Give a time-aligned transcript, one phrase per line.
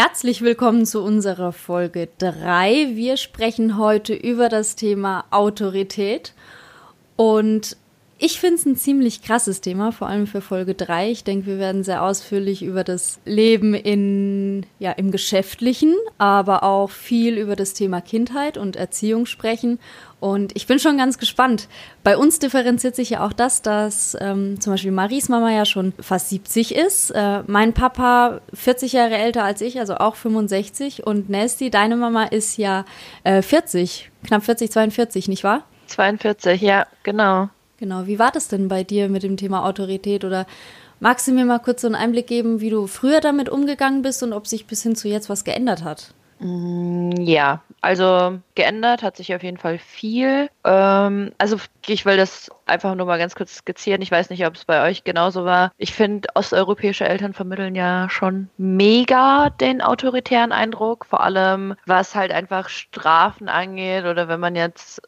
[0.00, 2.90] Herzlich willkommen zu unserer Folge 3.
[2.94, 6.34] Wir sprechen heute über das Thema Autorität.
[7.16, 7.76] Und
[8.16, 11.10] ich finde es ein ziemlich krasses Thema, vor allem für Folge 3.
[11.10, 16.90] Ich denke, wir werden sehr ausführlich über das Leben in, ja, im Geschäftlichen, aber auch
[16.90, 19.80] viel über das Thema Kindheit und Erziehung sprechen.
[20.20, 21.68] Und ich bin schon ganz gespannt.
[22.02, 25.92] Bei uns differenziert sich ja auch das, dass ähm, zum Beispiel Maries Mama ja schon
[26.00, 31.30] fast 70 ist, äh, mein Papa 40 Jahre älter als ich, also auch 65 und
[31.30, 32.84] Nasty, deine Mama ist ja
[33.22, 35.62] äh, 40, knapp 40, 42, nicht wahr?
[35.86, 37.48] 42, ja, genau.
[37.78, 38.06] Genau.
[38.06, 40.24] Wie war das denn bei dir mit dem Thema Autorität?
[40.24, 40.46] Oder
[40.98, 44.22] magst du mir mal kurz so einen Einblick geben, wie du früher damit umgegangen bist
[44.22, 46.12] und ob sich bis hin zu jetzt was geändert hat?
[46.40, 50.50] Mm, ja, also geändert hat sich auf jeden Fall viel.
[50.64, 54.02] Ähm, also ich will das einfach nur mal ganz kurz skizzieren.
[54.02, 55.72] Ich weiß nicht, ob es bei euch genauso war.
[55.78, 62.32] Ich finde, osteuropäische Eltern vermitteln ja schon mega den autoritären Eindruck, vor allem was halt
[62.32, 65.02] einfach Strafen angeht oder wenn man jetzt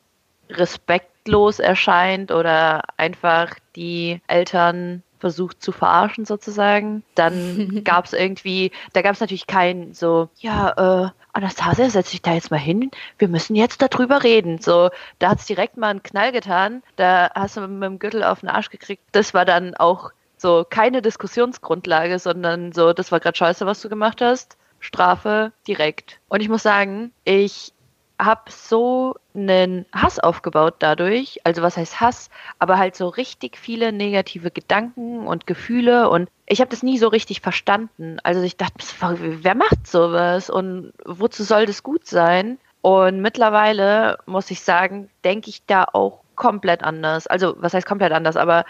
[0.49, 7.05] respektlos erscheint oder einfach die Eltern versucht zu verarschen sozusagen.
[7.15, 12.23] Dann gab es irgendwie, da gab es natürlich kein so, ja, äh, Anastasia, setz dich
[12.23, 14.59] da jetzt mal hin, wir müssen jetzt darüber reden.
[14.59, 18.25] So, da hat es direkt mal einen Knall getan, da hast du mit dem Gürtel
[18.25, 19.03] auf den Arsch gekriegt.
[19.13, 23.89] Das war dann auch so keine Diskussionsgrundlage, sondern so, das war gerade scheiße, was du
[23.89, 24.57] gemacht hast.
[24.81, 26.21] Strafe direkt.
[26.29, 27.75] Und ich muss sagen, ich
[28.25, 31.41] habe so einen Hass aufgebaut dadurch.
[31.45, 32.31] Also was heißt Hass?
[32.59, 37.09] Aber halt so richtig viele negative Gedanken und Gefühle und ich habe das nie so
[37.09, 38.19] richtig verstanden.
[38.23, 42.59] Also ich dachte, wer macht sowas und wozu soll das gut sein?
[42.83, 47.27] Und mittlerweile muss ich sagen, denke ich da auch komplett anders.
[47.27, 48.37] Also was heißt komplett anders?
[48.37, 48.65] Aber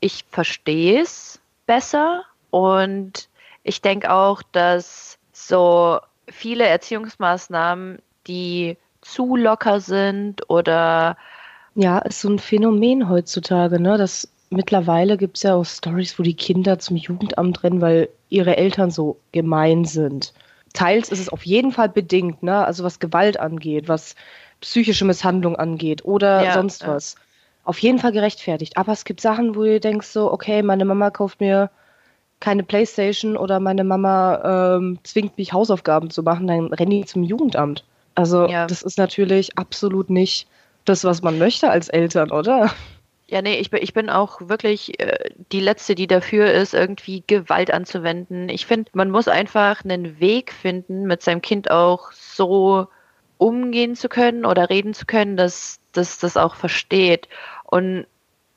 [0.00, 3.28] ich verstehe es besser und
[3.64, 8.76] ich denke auch, dass so viele Erziehungsmaßnahmen, die
[9.06, 11.16] zu locker sind oder
[11.74, 13.98] ja, ist so ein Phänomen heutzutage, ne?
[13.98, 18.56] Das mittlerweile gibt es ja auch Stories, wo die Kinder zum Jugendamt rennen, weil ihre
[18.56, 20.32] Eltern so gemein sind.
[20.72, 22.64] Teils ist es auf jeden Fall bedingt, ne?
[22.64, 24.14] Also was Gewalt angeht, was
[24.60, 26.88] psychische Misshandlung angeht oder ja, sonst ja.
[26.88, 27.16] was.
[27.64, 28.76] Auf jeden Fall gerechtfertigt.
[28.76, 31.70] Aber es gibt Sachen, wo du denkst so, okay, meine Mama kauft mir
[32.40, 37.22] keine Playstation oder meine Mama ähm, zwingt mich Hausaufgaben zu machen, dann renne ich zum
[37.22, 37.84] Jugendamt.
[38.16, 38.66] Also ja.
[38.66, 40.48] das ist natürlich absolut nicht
[40.84, 42.72] das, was man möchte als Eltern, oder?
[43.28, 47.24] Ja, nee, ich bin, ich bin auch wirklich äh, die Letzte, die dafür ist, irgendwie
[47.26, 48.48] Gewalt anzuwenden.
[48.48, 52.86] Ich finde, man muss einfach einen Weg finden, mit seinem Kind auch so
[53.38, 57.28] umgehen zu können oder reden zu können, dass das auch versteht.
[57.64, 58.06] Und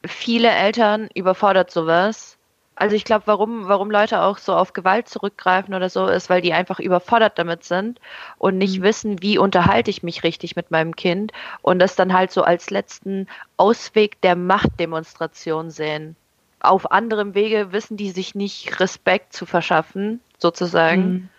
[0.06, 2.39] viele Eltern überfordert sowas
[2.80, 6.42] also ich glaube, warum, warum Leute auch so auf Gewalt zurückgreifen oder so, ist, weil
[6.42, 8.00] die einfach überfordert damit sind
[8.38, 8.84] und nicht mhm.
[8.84, 12.70] wissen, wie unterhalte ich mich richtig mit meinem Kind und das dann halt so als
[12.70, 16.16] letzten Ausweg der Machtdemonstration sehen.
[16.62, 21.30] Auf anderem Wege wissen die sich nicht Respekt zu verschaffen, sozusagen, mhm.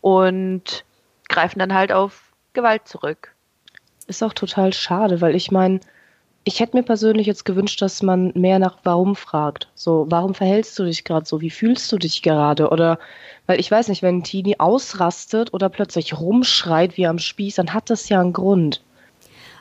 [0.00, 0.84] und
[1.28, 2.22] greifen dann halt auf
[2.52, 3.34] Gewalt zurück.
[4.06, 5.80] Ist auch total schade, weil ich meine,
[6.44, 9.68] ich hätte mir persönlich jetzt gewünscht, dass man mehr nach Warum fragt.
[9.74, 11.40] So, warum verhältst du dich gerade so?
[11.40, 12.68] Wie fühlst du dich gerade?
[12.68, 12.98] Oder,
[13.46, 17.72] weil ich weiß nicht, wenn ein Teenie ausrastet oder plötzlich rumschreit wie am Spieß, dann
[17.72, 18.82] hat das ja einen Grund.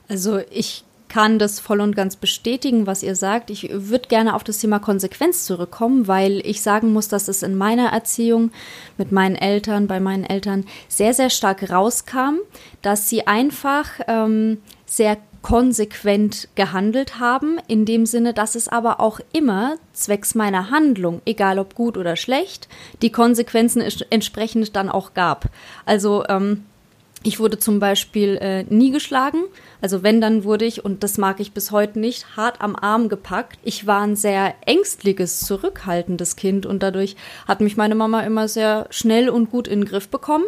[0.09, 3.49] Also ich kann das voll und ganz bestätigen, was ihr sagt.
[3.49, 7.55] Ich würde gerne auf das Thema Konsequenz zurückkommen, weil ich sagen muss, dass es in
[7.55, 8.51] meiner Erziehung
[8.97, 12.39] mit meinen Eltern, bei meinen Eltern sehr, sehr stark rauskam,
[12.81, 14.57] dass sie einfach ähm,
[14.87, 21.21] sehr konsequent gehandelt haben, in dem Sinne, dass es aber auch immer zwecks meiner Handlung,
[21.25, 22.67] egal ob gut oder schlecht,
[23.03, 25.49] die Konsequenzen entsprechend dann auch gab.
[25.85, 26.63] Also ähm,
[27.23, 29.43] ich wurde zum Beispiel äh, nie geschlagen.
[29.81, 33.07] Also wenn, dann wurde ich, und das mag ich bis heute nicht, hart am Arm
[33.07, 33.59] gepackt.
[33.63, 37.15] Ich war ein sehr ängstliches, zurückhaltendes Kind und dadurch
[37.47, 40.45] hat mich meine Mama immer sehr schnell und gut in den Griff bekommen.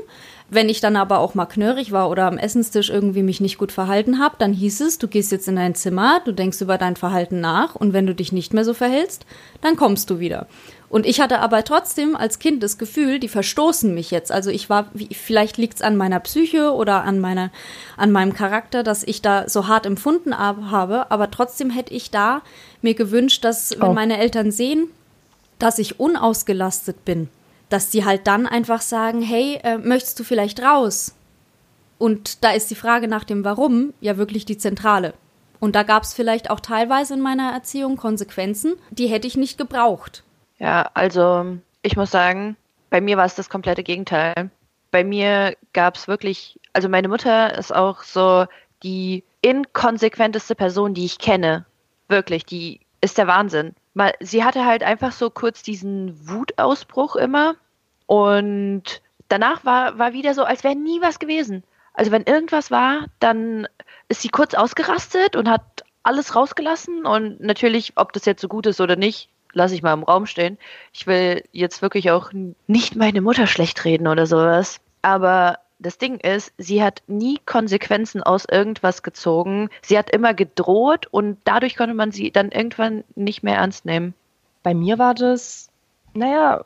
[0.49, 3.71] Wenn ich dann aber auch mal knörig war oder am Essenstisch irgendwie mich nicht gut
[3.71, 6.95] verhalten habe, dann hieß es, du gehst jetzt in dein Zimmer, du denkst über dein
[6.95, 9.25] Verhalten nach und wenn du dich nicht mehr so verhältst,
[9.61, 10.47] dann kommst du wieder.
[10.87, 14.31] Und ich hatte aber trotzdem als Kind das Gefühl, die verstoßen mich jetzt.
[14.31, 17.51] Also ich war, vielleicht liegt es an meiner Psyche oder an meiner,
[17.97, 21.09] an meinem Charakter, dass ich da so hart empfunden habe.
[21.11, 22.43] Aber trotzdem hätte ich da
[22.81, 23.93] mir gewünscht, dass wenn oh.
[23.93, 24.87] meine Eltern sehen,
[25.57, 27.29] dass ich unausgelastet bin,
[27.69, 31.15] dass die halt dann einfach sagen, hey, äh, möchtest du vielleicht raus?
[31.97, 35.13] Und da ist die Frage nach dem Warum ja wirklich die zentrale.
[35.59, 39.57] Und da gab es vielleicht auch teilweise in meiner Erziehung Konsequenzen, die hätte ich nicht
[39.57, 40.23] gebraucht.
[40.59, 42.57] Ja, also ich muss sagen,
[42.89, 44.49] bei mir war es das komplette Gegenteil.
[44.91, 48.45] bei mir gab es wirklich, also meine Mutter ist auch so
[48.81, 51.65] die inkonsequenteste Person, die ich kenne.
[52.07, 53.75] Wirklich, die ist der Wahnsinn.
[53.95, 57.55] Mal, sie hatte halt einfach so kurz diesen Wutausbruch immer
[58.05, 61.63] und danach war, war wieder so, als wäre nie was gewesen.
[61.93, 63.67] Also wenn irgendwas war, dann
[64.09, 68.65] ist sie kurz ausgerastet und hat alles rausgelassen und natürlich, ob das jetzt so gut
[68.67, 70.57] ist oder nicht, lasse ich mal im Raum stehen.
[70.93, 72.31] Ich will jetzt wirklich auch
[72.67, 74.81] nicht meine Mutter schlecht reden oder sowas.
[75.01, 79.69] Aber das Ding ist, sie hat nie Konsequenzen aus irgendwas gezogen.
[79.81, 84.13] Sie hat immer gedroht und dadurch konnte man sie dann irgendwann nicht mehr ernst nehmen.
[84.63, 85.69] Bei mir war das,
[86.13, 86.63] naja,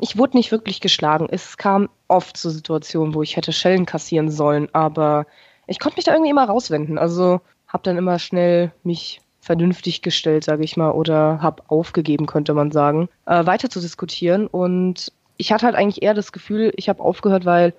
[0.00, 1.28] ich wurde nicht wirklich geschlagen.
[1.30, 5.26] Es kam oft zu Situationen, wo ich hätte Schellen kassieren sollen, aber
[5.66, 6.98] ich konnte mich da irgendwie immer rauswenden.
[6.98, 12.52] Also habe dann immer schnell mich vernünftig gestellt, sage ich mal, oder habe aufgegeben, könnte
[12.52, 14.46] man sagen, äh, weiter zu diskutieren.
[14.46, 17.72] Und ich hatte halt eigentlich eher das Gefühl, ich habe aufgehört, weil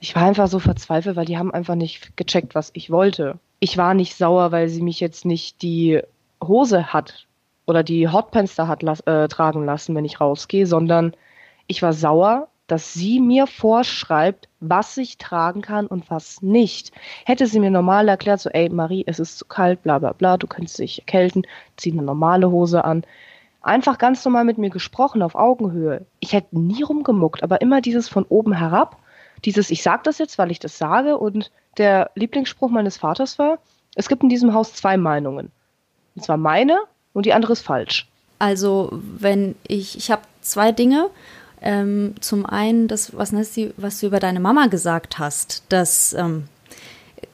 [0.00, 3.38] ich war einfach so verzweifelt, weil die haben einfach nicht gecheckt, was ich wollte.
[3.60, 6.02] Ich war nicht sauer, weil sie mich jetzt nicht die
[6.42, 7.26] Hose hat
[7.66, 11.14] oder die Hotpants da hat äh, tragen lassen, wenn ich rausgehe, sondern
[11.66, 16.92] ich war sauer, dass sie mir vorschreibt, was ich tragen kann und was nicht.
[17.24, 20.36] Hätte sie mir normal erklärt, so, ey Marie, es ist zu kalt, bla bla bla,
[20.36, 21.46] du kannst dich erkälten,
[21.76, 23.04] zieh eine normale Hose an.
[23.60, 26.04] Einfach ganz normal mit mir gesprochen, auf Augenhöhe.
[26.20, 28.98] Ich hätte nie rumgemuckt, aber immer dieses von oben herab,
[29.44, 33.58] dieses, ich sag das jetzt, weil ich das sage, und der Lieblingsspruch meines Vaters war,
[33.94, 35.50] es gibt in diesem Haus zwei Meinungen.
[36.16, 36.78] Und zwar meine
[37.12, 38.08] und die andere ist falsch.
[38.38, 41.10] Also, wenn ich, ich habe zwei Dinge
[41.60, 46.44] ähm, zum einen, das, was, was du über deine Mama gesagt hast, das ähm,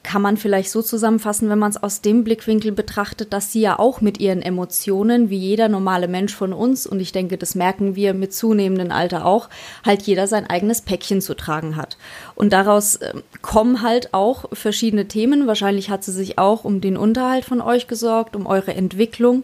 [0.03, 3.77] kann man vielleicht so zusammenfassen, wenn man es aus dem Blickwinkel betrachtet, dass sie ja
[3.77, 7.95] auch mit ihren Emotionen, wie jeder normale Mensch von uns, und ich denke, das merken
[7.95, 9.49] wir mit zunehmendem Alter auch,
[9.85, 11.97] halt jeder sein eigenes Päckchen zu tragen hat.
[12.35, 15.45] Und daraus äh, kommen halt auch verschiedene Themen.
[15.45, 19.43] Wahrscheinlich hat sie sich auch um den Unterhalt von euch gesorgt, um eure Entwicklung,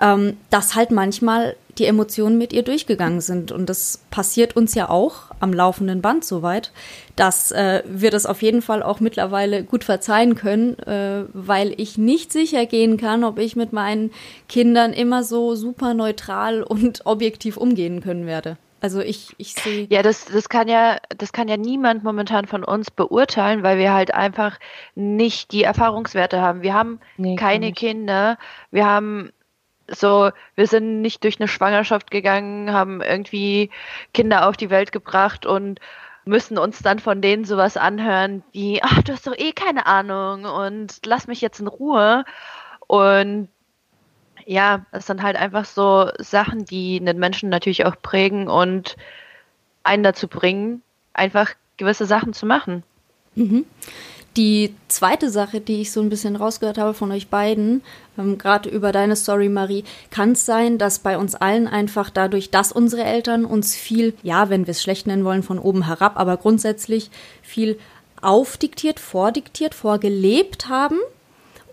[0.00, 3.52] ähm, dass halt manchmal die Emotionen mit ihr durchgegangen sind.
[3.52, 6.72] Und das passiert uns ja auch am laufenden Band soweit,
[7.16, 11.98] dass äh, wir das auf jeden Fall auch mittlerweile gut verzeihen können, äh, weil ich
[11.98, 14.10] nicht sicher gehen kann, ob ich mit meinen
[14.48, 18.56] Kindern immer so super neutral und objektiv umgehen können werde.
[18.80, 19.86] Also ich, ich sehe.
[19.90, 23.92] Ja, das, das kann ja, das kann ja niemand momentan von uns beurteilen, weil wir
[23.92, 24.58] halt einfach
[24.94, 26.62] nicht die Erfahrungswerte haben.
[26.62, 28.38] Wir haben nee, keine Kinder,
[28.70, 29.32] wir haben
[29.88, 33.70] so, wir sind nicht durch eine Schwangerschaft gegangen, haben irgendwie
[34.14, 35.80] Kinder auf die Welt gebracht und
[36.24, 40.44] müssen uns dann von denen sowas anhören wie, ach, du hast doch eh keine Ahnung
[40.44, 42.24] und lass mich jetzt in Ruhe.
[42.88, 43.48] Und
[44.44, 48.96] ja, es sind halt einfach so Sachen, die einen Menschen natürlich auch prägen und
[49.84, 50.82] einen dazu bringen,
[51.14, 52.82] einfach gewisse Sachen zu machen.
[53.36, 53.64] Mhm.
[54.36, 57.82] Die zweite Sache, die ich so ein bisschen rausgehört habe von euch beiden,
[58.18, 62.50] ähm, gerade über deine Story, Marie, kann es sein, dass bei uns allen einfach dadurch,
[62.50, 66.18] dass unsere Eltern uns viel, ja, wenn wir es schlecht nennen wollen, von oben herab,
[66.18, 67.10] aber grundsätzlich
[67.40, 67.78] viel
[68.20, 70.98] aufdiktiert, vordiktiert, vorgelebt haben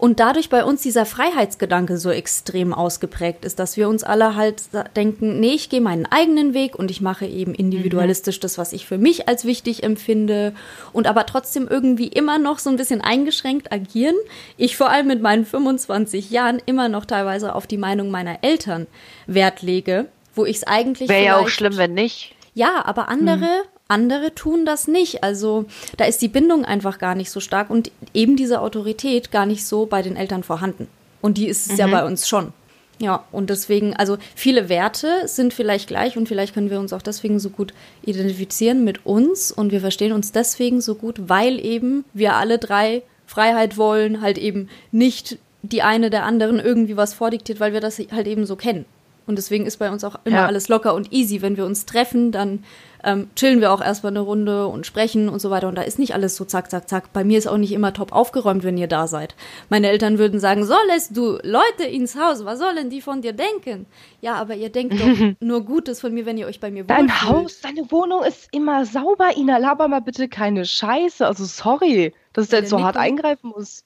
[0.04, 4.64] und dadurch bei uns dieser Freiheitsgedanke so extrem ausgeprägt ist, dass wir uns alle halt
[4.98, 8.86] denken, nee, ich gehe meinen eigenen Weg und ich mache eben individualistisch das, was ich
[8.86, 10.54] für mich als wichtig empfinde
[10.92, 14.18] und aber trotzdem irgendwie immer noch so ein bisschen eingeschränkt agieren.
[14.58, 18.88] Ich vor allem mit meinen 25 Jahren immer noch teilweise auf die Meinung meiner Eltern
[19.26, 21.08] Wert lege, wo ich es eigentlich.
[21.08, 22.36] Wäre ja auch schlimm, wenn nicht.
[22.54, 23.73] Ja, aber andere hm.
[23.94, 25.24] Andere tun das nicht.
[25.24, 25.66] Also
[25.98, 29.66] da ist die Bindung einfach gar nicht so stark und eben diese Autorität gar nicht
[29.66, 30.88] so bei den Eltern vorhanden.
[31.22, 31.78] Und die ist es mhm.
[31.78, 32.54] ja bei uns schon.
[33.00, 37.02] Ja, und deswegen, also viele Werte sind vielleicht gleich und vielleicht können wir uns auch
[37.02, 37.74] deswegen so gut
[38.04, 43.04] identifizieren mit uns und wir verstehen uns deswegen so gut, weil eben wir alle drei
[43.26, 48.00] Freiheit wollen, halt eben nicht die eine der anderen irgendwie was vordiktiert, weil wir das
[48.12, 48.86] halt eben so kennen.
[49.26, 50.46] Und deswegen ist bei uns auch immer ja.
[50.46, 51.42] alles locker und easy.
[51.42, 52.64] Wenn wir uns treffen, dann
[53.04, 55.68] ähm, chillen wir auch erstmal eine Runde und sprechen und so weiter.
[55.68, 57.14] Und da ist nicht alles so zack, zack, zack.
[57.14, 59.36] Bei mir ist auch nicht immer top aufgeräumt, wenn ihr da seid.
[59.70, 63.34] Meine Eltern würden sagen, so lässt du Leute ins Haus, was sollen die von dir
[63.34, 63.86] denken?
[64.22, 67.10] Ja, aber ihr denkt doch nur Gutes von mir, wenn ihr euch bei mir wohlfühlt.
[67.10, 69.58] Dein Haus, deine Wohnung ist immer sauber, Ina.
[69.58, 71.26] Laber mal bitte keine Scheiße.
[71.26, 73.84] Also sorry, dass ich da jetzt so hart eingreifen muss.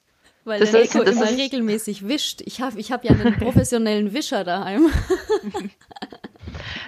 [0.48, 2.40] Weil das der ist, immer regelmäßig wischt.
[2.44, 4.90] Ich habe ich hab ja einen professionellen Wischer daheim.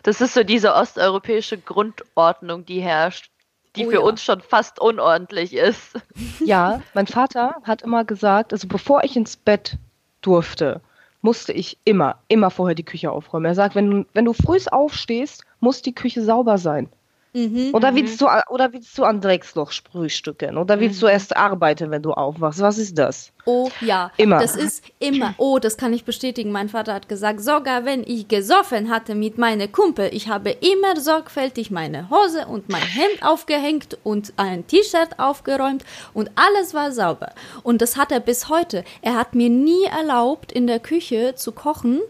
[0.02, 3.30] Das ist so diese osteuropäische Grundordnung, die herrscht,
[3.76, 4.00] die oh, für ja.
[4.00, 5.98] uns schon fast unordentlich ist.
[6.44, 9.76] Ja, mein Vater hat immer gesagt, also bevor ich ins Bett
[10.22, 10.80] durfte,
[11.20, 13.44] musste ich immer, immer vorher die Küche aufräumen.
[13.44, 16.88] Er sagt, wenn du, wenn du früh aufstehst, muss die Küche sauber sein.
[17.32, 20.58] Mhm, oder, willst du, oder willst du an Drecksloch frühstücken?
[20.58, 21.06] Oder willst mhm.
[21.06, 22.60] du erst arbeiten, wenn du aufwachst?
[22.60, 23.32] Was ist das?
[23.46, 24.38] Oh ja, immer.
[24.40, 25.34] Das ist immer.
[25.38, 26.50] Oh, das kann ich bestätigen.
[26.50, 31.00] Mein Vater hat gesagt, sogar wenn ich gesoffen hatte mit meiner Kumpel, ich habe immer
[31.00, 37.32] sorgfältig meine Hose und mein Hemd aufgehängt und ein T-Shirt aufgeräumt und alles war sauber.
[37.62, 38.84] Und das hat er bis heute.
[39.02, 42.00] Er hat mir nie erlaubt, in der Küche zu kochen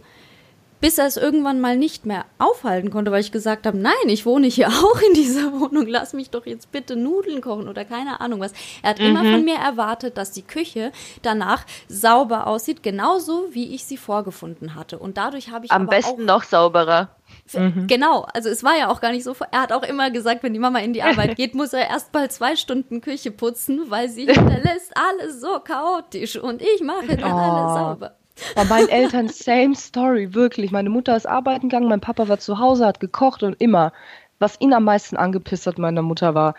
[0.80, 4.26] bis er es irgendwann mal nicht mehr aufhalten konnte, weil ich gesagt habe, nein, ich
[4.26, 8.20] wohne hier auch in dieser Wohnung, lass mich doch jetzt bitte Nudeln kochen oder keine
[8.20, 8.52] Ahnung was.
[8.82, 9.06] Er hat mhm.
[9.06, 14.74] immer von mir erwartet, dass die Küche danach sauber aussieht, genauso wie ich sie vorgefunden
[14.74, 14.98] hatte.
[14.98, 17.10] Und dadurch habe ich am besten noch sauberer.
[17.52, 17.86] Mhm.
[17.86, 19.34] Genau, also es war ja auch gar nicht so.
[19.50, 22.12] Er hat auch immer gesagt, wenn die Mama in die Arbeit geht, muss er erst
[22.12, 27.32] mal zwei Stunden Küche putzen, weil sie hinterlässt alles so chaotisch und ich mache dann
[27.32, 27.36] oh.
[27.36, 28.19] alles sauber.
[28.54, 30.70] Bei meinen Eltern same story, wirklich.
[30.70, 33.92] Meine Mutter ist arbeiten gegangen, mein Papa war zu Hause, hat gekocht und immer.
[34.38, 36.54] Was ihn am meisten angepisst hat, meiner Mutter, war,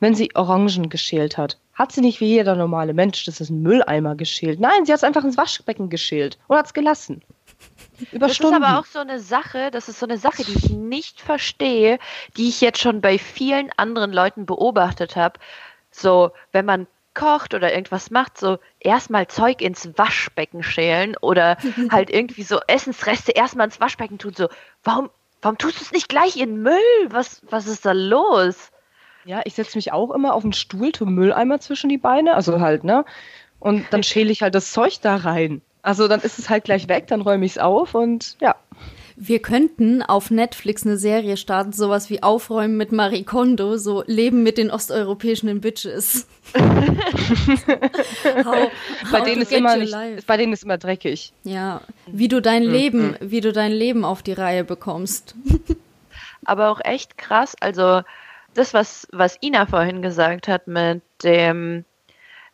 [0.00, 1.58] wenn sie Orangen geschält hat.
[1.74, 4.60] Hat sie nicht wie jeder normale Mensch, das ist ein Mülleimer geschält.
[4.60, 7.22] Nein, sie hat es einfach ins Waschbecken geschält und hat es gelassen.
[8.12, 8.56] Über das Stunden.
[8.56, 11.98] ist aber auch so eine Sache, das ist so eine Sache, die ich nicht verstehe,
[12.36, 15.38] die ich jetzt schon bei vielen anderen Leuten beobachtet habe.
[15.90, 16.86] So, wenn man
[17.18, 21.56] kocht oder irgendwas macht, so erstmal Zeug ins Waschbecken schälen oder
[21.90, 24.34] halt irgendwie so Essensreste erstmal ins Waschbecken tun.
[24.34, 24.48] So,
[24.84, 25.10] warum,
[25.42, 26.78] warum tust du es nicht gleich in Müll?
[27.08, 28.70] Was, was ist da los?
[29.24, 32.60] Ja, ich setze mich auch immer auf den Stuhl, tue Mülleimer zwischen die Beine, also
[32.60, 33.04] halt, ne?
[33.58, 35.60] Und dann schäle ich halt das Zeug da rein.
[35.82, 38.54] Also dann ist es halt gleich weg, dann räume ich es auf und ja.
[39.20, 44.44] Wir könnten auf Netflix eine Serie starten, sowas wie Aufräumen mit Marie Kondo, so Leben
[44.44, 46.28] mit den osteuropäischen Bitches.
[46.54, 46.62] how,
[49.10, 49.92] bei, denen ist immer nicht,
[50.24, 51.32] bei denen ist immer dreckig.
[51.42, 52.70] Ja, wie du dein mhm.
[52.70, 55.34] Leben, wie du dein Leben auf die Reihe bekommst.
[56.44, 58.02] Aber auch echt krass, also
[58.54, 61.84] das, was, was Ina vorhin gesagt hat mit dem,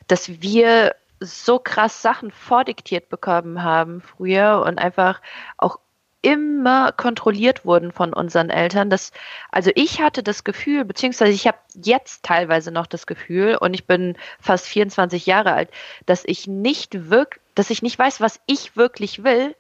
[0.09, 5.21] dass wir so krass Sachen vordiktiert bekommen haben früher und einfach
[5.59, 5.79] auch
[6.25, 8.89] immer kontrolliert wurden von unseren Eltern.
[8.89, 9.13] Das,
[9.51, 13.87] also ich hatte das Gefühl, beziehungsweise ich habe jetzt teilweise noch das Gefühl, und ich
[13.87, 15.71] bin fast 24 Jahre alt,
[16.07, 19.55] dass ich nicht wirklich, dass ich nicht weiß, was ich wirklich will,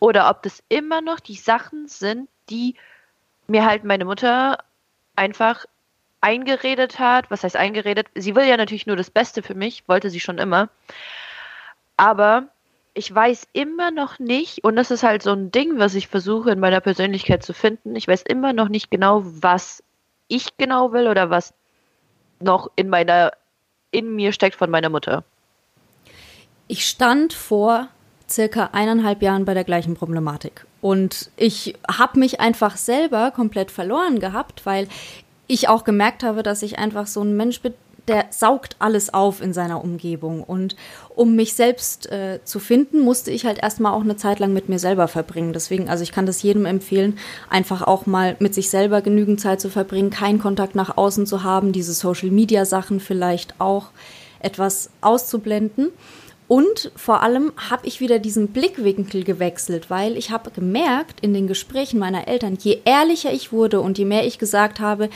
[0.00, 2.74] oder ob das immer noch die Sachen sind, die
[3.46, 4.58] mir halt meine Mutter
[5.14, 5.66] einfach
[6.20, 7.30] eingeredet hat.
[7.30, 8.06] Was heißt eingeredet?
[8.14, 10.68] Sie will ja natürlich nur das Beste für mich, wollte sie schon immer.
[11.96, 12.48] Aber
[12.98, 16.50] ich weiß immer noch nicht, und das ist halt so ein Ding, was ich versuche
[16.50, 19.84] in meiner Persönlichkeit zu finden, ich weiß immer noch nicht genau, was
[20.26, 21.54] ich genau will oder was
[22.40, 23.30] noch in meiner,
[23.92, 25.22] in mir steckt von meiner Mutter.
[26.66, 27.88] Ich stand vor
[28.28, 30.66] circa eineinhalb Jahren bei der gleichen Problematik.
[30.80, 34.88] Und ich habe mich einfach selber komplett verloren gehabt, weil
[35.46, 37.74] ich auch gemerkt habe, dass ich einfach so ein Mensch bin,
[38.08, 40.42] der saugt alles auf in seiner Umgebung.
[40.42, 40.76] Und
[41.14, 44.68] um mich selbst äh, zu finden, musste ich halt erstmal auch eine Zeit lang mit
[44.68, 45.52] mir selber verbringen.
[45.52, 47.18] Deswegen, also ich kann das jedem empfehlen,
[47.50, 51.42] einfach auch mal mit sich selber genügend Zeit zu verbringen, keinen Kontakt nach außen zu
[51.42, 53.90] haben, diese Social-Media-Sachen vielleicht auch
[54.40, 55.90] etwas auszublenden.
[56.48, 61.46] Und vor allem habe ich wieder diesen Blickwinkel gewechselt, weil ich habe gemerkt in den
[61.46, 65.10] Gesprächen meiner Eltern, je ehrlicher ich wurde und je mehr ich gesagt habe,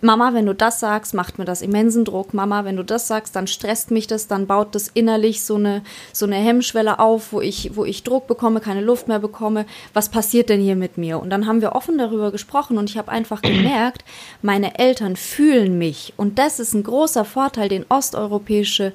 [0.00, 2.34] Mama, wenn du das sagst, macht mir das immensen Druck.
[2.34, 5.82] Mama, wenn du das sagst, dann stresst mich das, dann baut das innerlich so eine,
[6.12, 9.66] so eine Hemmschwelle auf, wo ich, wo ich Druck bekomme, keine Luft mehr bekomme.
[9.94, 11.20] Was passiert denn hier mit mir?
[11.20, 14.04] Und dann haben wir offen darüber gesprochen und ich habe einfach gemerkt,
[14.42, 16.12] meine Eltern fühlen mich.
[16.16, 18.92] Und das ist ein großer Vorteil, den osteuropäische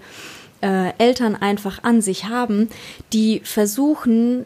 [0.62, 2.70] äh, Eltern einfach an sich haben,
[3.12, 4.46] die versuchen,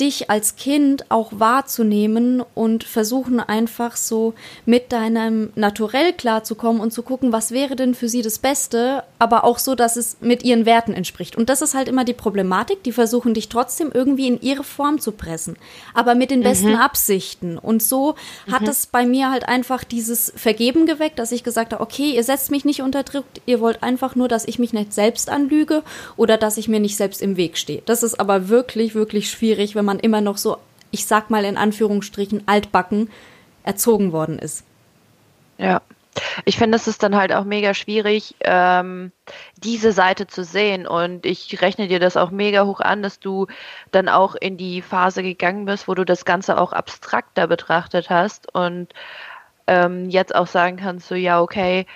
[0.00, 7.02] dich als Kind auch wahrzunehmen und versuchen einfach so mit deinem Naturell klarzukommen und zu
[7.02, 10.64] gucken, was wäre denn für sie das Beste, aber auch so, dass es mit ihren
[10.64, 11.36] Werten entspricht.
[11.36, 15.00] Und das ist halt immer die Problematik, die versuchen dich trotzdem irgendwie in ihre Form
[15.00, 15.56] zu pressen,
[15.94, 16.76] aber mit den besten mhm.
[16.76, 17.58] Absichten.
[17.58, 18.14] Und so
[18.46, 18.52] mhm.
[18.52, 22.24] hat es bei mir halt einfach dieses Vergeben geweckt, dass ich gesagt habe, okay, ihr
[22.24, 25.82] setzt mich nicht unter Druck, ihr wollt einfach nur, dass ich mich nicht selbst anlüge
[26.16, 27.82] oder dass ich mir nicht selbst im Weg stehe.
[27.84, 30.58] Das ist aber wirklich, wirklich schwierig, wenn man man immer noch so,
[30.92, 33.10] ich sag mal in Anführungsstrichen, altbacken
[33.64, 34.64] erzogen worden ist.
[35.58, 35.82] Ja.
[36.44, 39.12] Ich finde, es ist dann halt auch mega schwierig, ähm,
[39.56, 40.86] diese Seite zu sehen.
[40.86, 43.46] Und ich rechne dir das auch mega hoch an, dass du
[43.90, 48.52] dann auch in die Phase gegangen bist, wo du das Ganze auch abstrakter betrachtet hast
[48.54, 48.92] und
[49.66, 51.86] ähm, jetzt auch sagen kannst, so ja, okay,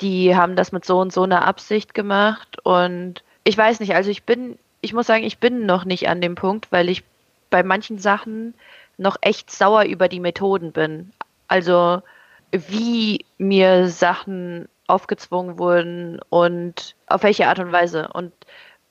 [0.00, 2.58] die haben das mit so und so einer Absicht gemacht.
[2.64, 6.20] Und ich weiß nicht, also ich bin, ich muss sagen, ich bin noch nicht an
[6.20, 7.04] dem Punkt, weil ich
[7.52, 8.54] bei manchen Sachen
[8.96, 11.12] noch echt sauer über die Methoden bin.
[11.46, 12.02] Also
[12.50, 18.08] wie mir Sachen aufgezwungen wurden und auf welche Art und Weise.
[18.12, 18.32] Und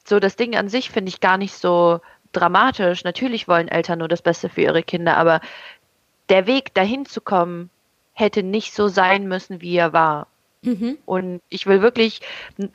[0.06, 2.00] so das Ding an sich finde ich gar nicht so
[2.32, 3.04] dramatisch.
[3.04, 5.42] Natürlich wollen Eltern nur das Beste für ihre Kinder, aber
[6.30, 7.70] der Weg dahin zu kommen
[8.14, 10.28] hätte nicht so sein müssen, wie er war.
[10.62, 10.98] Mhm.
[11.06, 12.22] Und ich will wirklich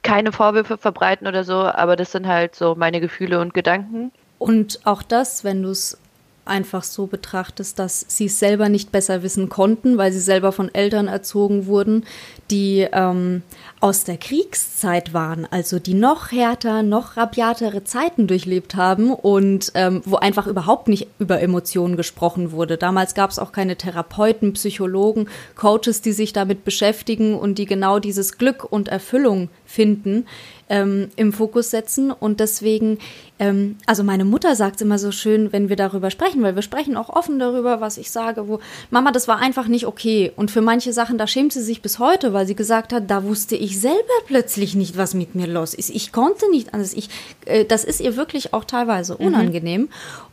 [0.02, 4.10] keine Vorwürfe verbreiten oder so, aber das sind halt so meine Gefühle und Gedanken.
[4.38, 5.98] Und auch das, wenn du es
[6.46, 10.72] einfach so betrachtest, dass sie es selber nicht besser wissen konnten, weil sie selber von
[10.72, 12.04] Eltern erzogen wurden,
[12.50, 13.42] die ähm,
[13.80, 20.02] aus der Kriegszeit waren, also die noch härter, noch rabiatere Zeiten durchlebt haben und ähm,
[20.04, 22.76] wo einfach überhaupt nicht über Emotionen gesprochen wurde.
[22.76, 27.98] Damals gab es auch keine Therapeuten, Psychologen, Coaches, die sich damit beschäftigen und die genau
[27.98, 30.26] dieses Glück und Erfüllung finden
[30.68, 32.10] ähm, im Fokus setzen.
[32.10, 32.98] Und deswegen,
[33.38, 36.96] ähm, also meine Mutter sagt immer so schön, wenn wir darüber sprechen, weil wir sprechen
[36.96, 40.32] auch offen darüber, was ich sage, wo Mama, das war einfach nicht okay.
[40.34, 43.24] Und für manche Sachen, da schämt sie sich bis heute, weil sie gesagt hat, da
[43.24, 43.96] wusste ich selber
[44.26, 45.90] plötzlich nicht, was mit mir los ist.
[45.90, 46.94] Ich konnte nicht anders.
[46.94, 47.08] Ich,
[47.44, 49.26] äh, das ist ihr wirklich auch teilweise mhm.
[49.26, 49.80] unangenehm.
[49.82, 49.88] Mhm.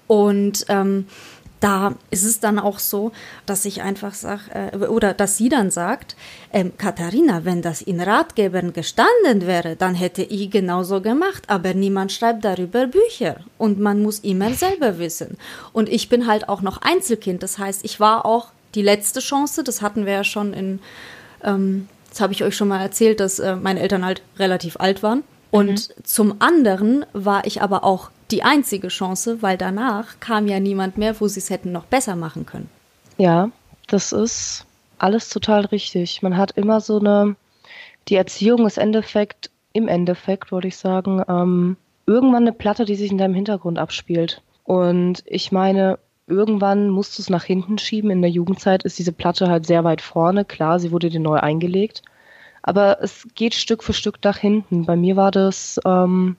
[0.08, 1.06] Und ähm,
[1.63, 3.13] da ist es dann auch so,
[3.46, 4.41] dass ich einfach sage,
[4.74, 6.17] äh, oder dass sie dann sagt,
[6.51, 12.12] ähm, Katharina, wenn das in Ratgebern gestanden wäre, dann hätte ich genauso gemacht, aber niemand
[12.12, 15.38] schreibt darüber Bücher und man muss immer selber wissen.
[15.72, 19.63] Und ich bin halt auch noch Einzelkind, das heißt, ich war auch die letzte Chance,
[19.63, 20.79] das hatten wir ja schon in,
[21.43, 25.01] ähm, das habe ich euch schon mal erzählt, dass äh, meine Eltern halt relativ alt
[25.01, 25.24] waren.
[25.50, 26.03] Und mhm.
[26.03, 31.22] zum anderen war ich aber auch die einzige Chance, weil danach kam ja niemand mehr,
[31.22, 32.68] wo sie es hätten noch besser machen können.
[33.20, 33.52] Ja,
[33.88, 34.66] das ist
[34.98, 36.24] alles total richtig.
[36.24, 37.36] Man hat immer so eine,
[38.10, 43.12] die Erziehung ist Endeffekt, im Endeffekt würde ich sagen, ähm, irgendwann eine Platte, die sich
[43.12, 44.41] in deinem Hintergrund abspielt.
[44.63, 48.10] Und ich meine, irgendwann musst du es nach hinten schieben.
[48.10, 50.43] In der Jugendzeit ist diese Platte halt sehr weit vorne.
[50.43, 52.02] Klar, sie wurde dir neu eingelegt.
[52.63, 54.86] Aber es geht Stück für Stück nach hinten.
[54.86, 56.38] Bei mir war das ähm,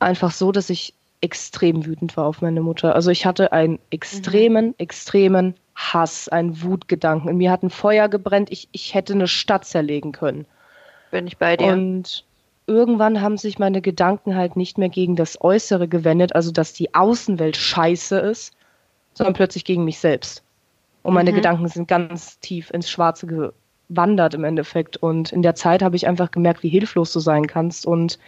[0.00, 2.94] einfach so, dass ich extrem wütend war auf meine Mutter.
[2.94, 4.74] Also ich hatte einen extremen, mhm.
[4.78, 7.30] extremen Hass, einen Wutgedanken.
[7.30, 8.50] In mir hat ein Feuer gebrennt.
[8.50, 10.46] Ich, ich hätte eine Stadt zerlegen können.
[11.10, 11.68] Bin ich bei dir.
[11.68, 12.24] Und
[12.66, 16.94] irgendwann haben sich meine Gedanken halt nicht mehr gegen das Äußere gewendet, also dass die
[16.94, 18.54] Außenwelt scheiße ist,
[19.14, 20.42] sondern plötzlich gegen mich selbst.
[21.02, 21.36] Und meine mhm.
[21.36, 23.52] Gedanken sind ganz tief ins Schwarze
[23.88, 24.96] wandert im Endeffekt.
[24.96, 27.86] Und in der Zeit habe ich einfach gemerkt, wie hilflos du sein kannst.
[27.86, 28.18] Und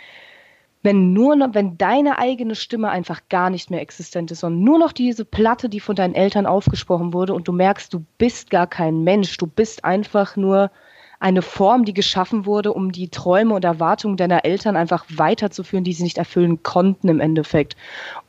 [0.83, 4.79] wenn nur noch, wenn deine eigene Stimme einfach gar nicht mehr existent ist, sondern nur
[4.79, 8.67] noch diese Platte, die von deinen Eltern aufgesprochen wurde und du merkst, du bist gar
[8.67, 10.71] kein Mensch, du bist einfach nur
[11.19, 15.93] eine Form, die geschaffen wurde, um die Träume und Erwartungen deiner Eltern einfach weiterzuführen, die
[15.93, 17.77] sie nicht erfüllen konnten im Endeffekt.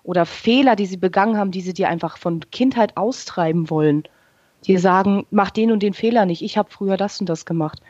[0.04, 4.04] Oder Fehler, die sie begangen haben, die sie dir einfach von Kindheit austreiben wollen
[4.68, 7.82] die sagen, mach den und den Fehler nicht, ich habe früher das und das gemacht.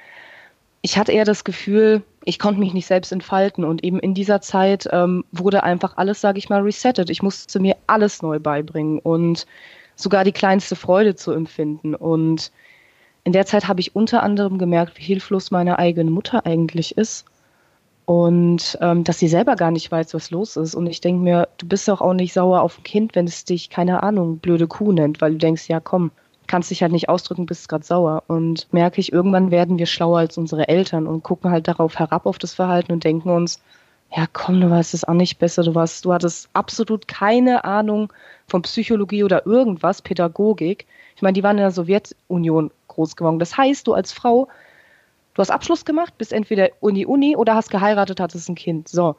[0.82, 4.42] Ich hatte eher das Gefühl, ich konnte mich nicht selbst entfalten und eben in dieser
[4.42, 7.10] Zeit ähm, wurde einfach alles, sage ich mal, resettet.
[7.10, 9.48] Ich musste mir alles neu beibringen und
[9.96, 11.96] sogar die kleinste Freude zu empfinden.
[11.96, 12.52] Und
[13.24, 17.26] in der Zeit habe ich unter anderem gemerkt, wie hilflos meine eigene Mutter eigentlich ist
[18.06, 20.76] und ähm, dass sie selber gar nicht weiß, was los ist.
[20.76, 23.46] Und ich denke mir, du bist doch auch nicht sauer auf ein Kind, wenn es
[23.46, 26.12] dich, keine Ahnung, blöde Kuh nennt, weil du denkst, ja komm,
[26.52, 28.24] kannst dich halt nicht ausdrücken, bist gerade sauer.
[28.28, 32.26] Und merke ich, irgendwann werden wir schlauer als unsere Eltern und gucken halt darauf herab
[32.26, 33.62] auf das Verhalten und denken uns,
[34.14, 38.12] ja komm, du weißt es auch nicht besser, du warst, du hattest absolut keine Ahnung
[38.48, 40.88] von Psychologie oder irgendwas, Pädagogik.
[41.16, 43.40] Ich meine, die waren in der Sowjetunion groß geworden.
[43.40, 44.50] Das heißt, du als Frau,
[45.34, 48.90] du hast Abschluss gemacht, bist entweder Uni Uni oder hast geheiratet, hattest ein Kind.
[48.90, 49.16] So.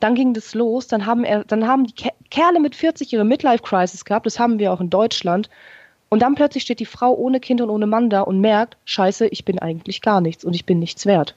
[0.00, 4.04] Dann ging das los, dann haben, er, dann haben die Kerle mit 40 ihre Midlife-Crisis
[4.04, 5.48] gehabt, das haben wir auch in Deutschland.
[6.08, 9.26] Und dann plötzlich steht die Frau ohne Kind und ohne Mann da und merkt, scheiße,
[9.28, 11.34] ich bin eigentlich gar nichts und ich bin nichts wert.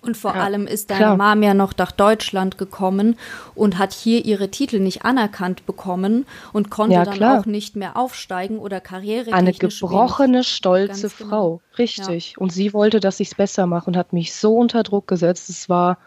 [0.00, 1.34] Und vor ja, allem ist deine klar.
[1.34, 3.18] Mom ja noch nach Deutschland gekommen
[3.56, 7.96] und hat hier ihre Titel nicht anerkannt bekommen und konnte ja, dann auch nicht mehr
[7.96, 9.32] aufsteigen oder Karriere.
[9.32, 11.28] Eine gebrochene, stolze genau.
[11.28, 12.32] Frau, richtig.
[12.32, 12.38] Ja.
[12.38, 15.50] Und sie wollte, dass ich es besser mache und hat mich so unter Druck gesetzt.
[15.50, 15.98] Es war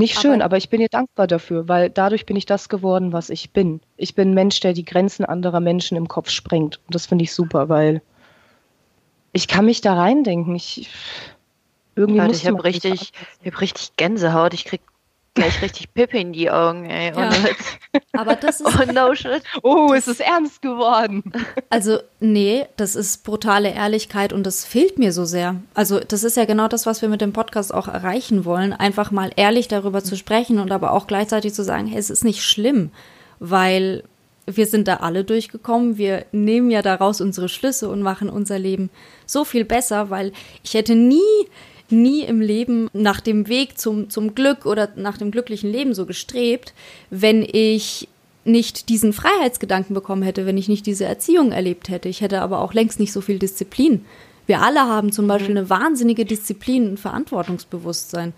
[0.00, 3.12] nicht schön, aber, aber ich bin ihr dankbar dafür, weil dadurch bin ich das geworden,
[3.12, 3.80] was ich bin.
[3.96, 6.80] Ich bin ein Mensch, der die Grenzen anderer Menschen im Kopf sprengt.
[6.86, 8.02] Und das finde ich super, weil
[9.32, 10.56] ich kann mich da reindenken.
[10.56, 10.90] Ich
[11.94, 14.54] irgendwie Warte, ich habe richtig, ich hab richtig Gänsehaut.
[14.54, 14.80] Ich krieg
[15.34, 17.12] gleich richtig Pippe in die Augen, ey.
[17.16, 17.30] Ja.
[18.12, 18.70] Aber das ist.
[18.80, 19.42] Oh no shit.
[19.62, 21.22] Oh, ist es ernst geworden.
[21.70, 25.56] Also, nee, das ist brutale Ehrlichkeit und das fehlt mir so sehr.
[25.74, 28.72] Also, das ist ja genau das, was wir mit dem Podcast auch erreichen wollen.
[28.72, 32.24] Einfach mal ehrlich darüber zu sprechen und aber auch gleichzeitig zu sagen, hey, es ist
[32.24, 32.90] nicht schlimm,
[33.38, 34.04] weil
[34.46, 35.98] wir sind da alle durchgekommen.
[35.98, 38.90] Wir nehmen ja daraus unsere Schlüsse und machen unser Leben
[39.26, 41.20] so viel besser, weil ich hätte nie,
[41.92, 46.06] nie im Leben nach dem Weg zum, zum Glück oder nach dem glücklichen Leben so
[46.06, 46.74] gestrebt,
[47.10, 48.08] wenn ich
[48.44, 52.08] nicht diesen Freiheitsgedanken bekommen hätte, wenn ich nicht diese Erziehung erlebt hätte.
[52.08, 54.04] Ich hätte aber auch längst nicht so viel Disziplin.
[54.46, 58.32] Wir alle haben zum Beispiel eine wahnsinnige Disziplin und Verantwortungsbewusstsein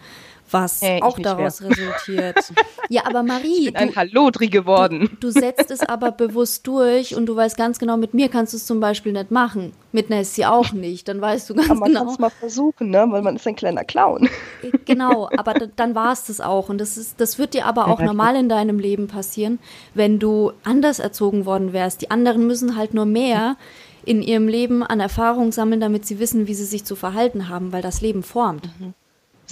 [0.52, 1.70] was hey, auch daraus mehr.
[1.70, 2.52] resultiert.
[2.88, 3.68] Ja, aber Marie.
[3.68, 5.08] Ich bin ein Hallodri geworden.
[5.20, 8.52] Du, du, setzt es aber bewusst durch und du weißt ganz genau, mit mir kannst
[8.52, 9.72] du es zum Beispiel nicht machen.
[9.92, 11.08] Mit Nessie auch nicht.
[11.08, 12.00] Dann weißt du ganz aber man genau.
[12.00, 13.06] Man kann es mal versuchen, ne?
[13.08, 14.28] weil man ist ein kleiner Clown.
[14.62, 16.68] Äh, genau, aber dann war es das auch.
[16.68, 19.58] Und das, ist, das wird dir aber auch ja, normal in deinem Leben passieren,
[19.94, 22.02] wenn du anders erzogen worden wärst.
[22.02, 23.56] Die anderen müssen halt nur mehr
[24.04, 27.72] in ihrem Leben an Erfahrung sammeln, damit sie wissen, wie sie sich zu verhalten haben,
[27.72, 28.68] weil das Leben formt.
[28.78, 28.92] Mhm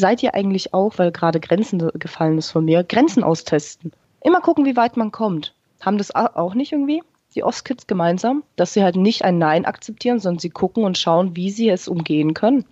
[0.01, 3.93] seid ihr eigentlich auch, weil gerade Grenzen gefallen ist von mir, Grenzen austesten?
[4.23, 5.55] Immer gucken, wie weit man kommt.
[5.81, 7.03] Haben das auch nicht irgendwie
[7.35, 11.37] die Ostkids gemeinsam, dass sie halt nicht ein Nein akzeptieren, sondern sie gucken und schauen,
[11.37, 12.65] wie sie es umgehen können?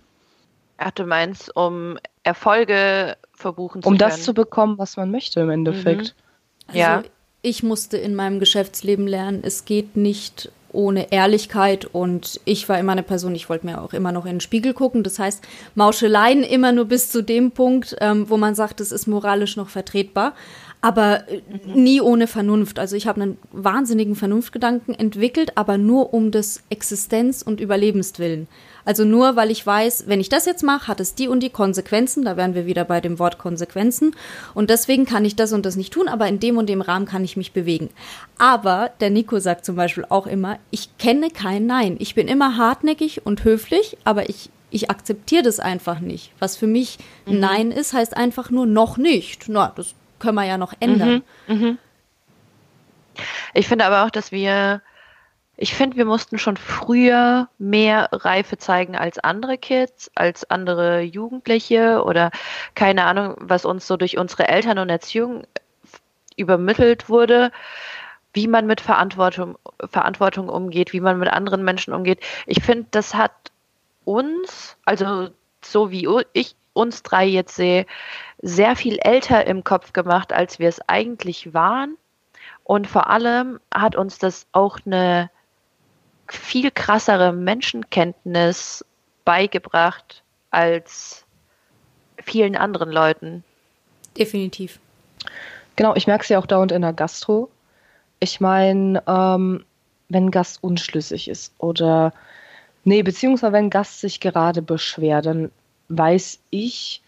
[0.77, 4.11] Ach, du meinst, um Erfolge verbuchen zu um können?
[4.11, 6.15] Um das zu bekommen, was man möchte im Endeffekt.
[6.15, 6.67] Mhm.
[6.67, 7.03] Also ja.
[7.41, 12.91] Ich musste in meinem Geschäftsleben lernen, es geht nicht ohne Ehrlichkeit und ich war immer
[12.91, 15.03] eine Person, ich wollte mir auch immer noch in den Spiegel gucken.
[15.03, 15.43] Das heißt,
[15.75, 19.69] Mauscheleien immer nur bis zu dem Punkt, ähm, wo man sagt, es ist moralisch noch
[19.69, 20.33] vertretbar,
[20.81, 22.79] aber äh, nie ohne Vernunft.
[22.79, 28.47] Also ich habe einen wahnsinnigen Vernunftgedanken entwickelt, aber nur um des Existenz- und Überlebenswillen.
[28.89, 31.51] Also nur, weil ich weiß, wenn ich das jetzt mache, hat es die und die
[31.51, 32.25] Konsequenzen.
[32.25, 34.15] Da wären wir wieder bei dem Wort Konsequenzen.
[34.55, 37.05] Und deswegen kann ich das und das nicht tun, aber in dem und dem Rahmen
[37.05, 37.91] kann ich mich bewegen.
[38.39, 41.97] Aber der Nico sagt zum Beispiel auch immer, ich kenne kein Nein.
[41.99, 46.31] Ich bin immer hartnäckig und höflich, aber ich ich akzeptiere das einfach nicht.
[46.39, 46.97] Was für mich
[47.27, 47.41] mhm.
[47.41, 49.49] Nein ist, heißt einfach nur noch nicht.
[49.49, 51.21] Na, das können wir ja noch ändern.
[51.45, 51.55] Mhm.
[51.55, 51.77] Mhm.
[53.53, 54.81] Ich finde aber auch, dass wir
[55.61, 62.01] ich finde, wir mussten schon früher mehr Reife zeigen als andere Kids, als andere Jugendliche
[62.05, 62.31] oder
[62.75, 65.43] keine Ahnung, was uns so durch unsere Eltern und Erziehung
[66.37, 67.51] übermittelt wurde,
[68.31, 69.57] wie man mit Verantwortung,
[69.89, 72.21] Verantwortung umgeht, wie man mit anderen Menschen umgeht.
[72.45, 73.33] Ich finde, das hat
[74.05, 75.29] uns, also
[75.61, 77.85] so wie ich uns drei jetzt sehe,
[78.41, 81.97] sehr viel älter im Kopf gemacht, als wir es eigentlich waren.
[82.63, 85.29] Und vor allem hat uns das auch eine
[86.33, 88.85] viel krassere Menschenkenntnis
[89.25, 91.25] beigebracht als
[92.23, 93.43] vielen anderen Leuten.
[94.17, 94.79] Definitiv.
[95.75, 97.49] Genau, ich merke es ja auch dauernd in der Gastro.
[98.19, 99.63] Ich meine, ähm,
[100.09, 102.13] wenn ein Gast unschlüssig ist oder
[102.83, 105.51] nee, beziehungsweise wenn ein Gast sich gerade beschwert, dann
[105.89, 107.01] weiß ich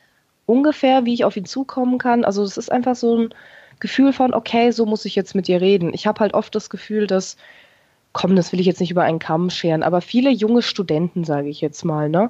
[0.45, 2.23] ungefähr, wie ich auf ihn zukommen kann.
[2.23, 3.33] Also es ist einfach so ein
[3.79, 5.93] Gefühl von, okay, so muss ich jetzt mit dir reden.
[5.93, 7.37] Ich habe halt oft das Gefühl, dass
[8.13, 11.49] komm, das will ich jetzt nicht über einen Kamm scheren, aber viele junge Studenten, sage
[11.49, 12.29] ich jetzt mal, ne?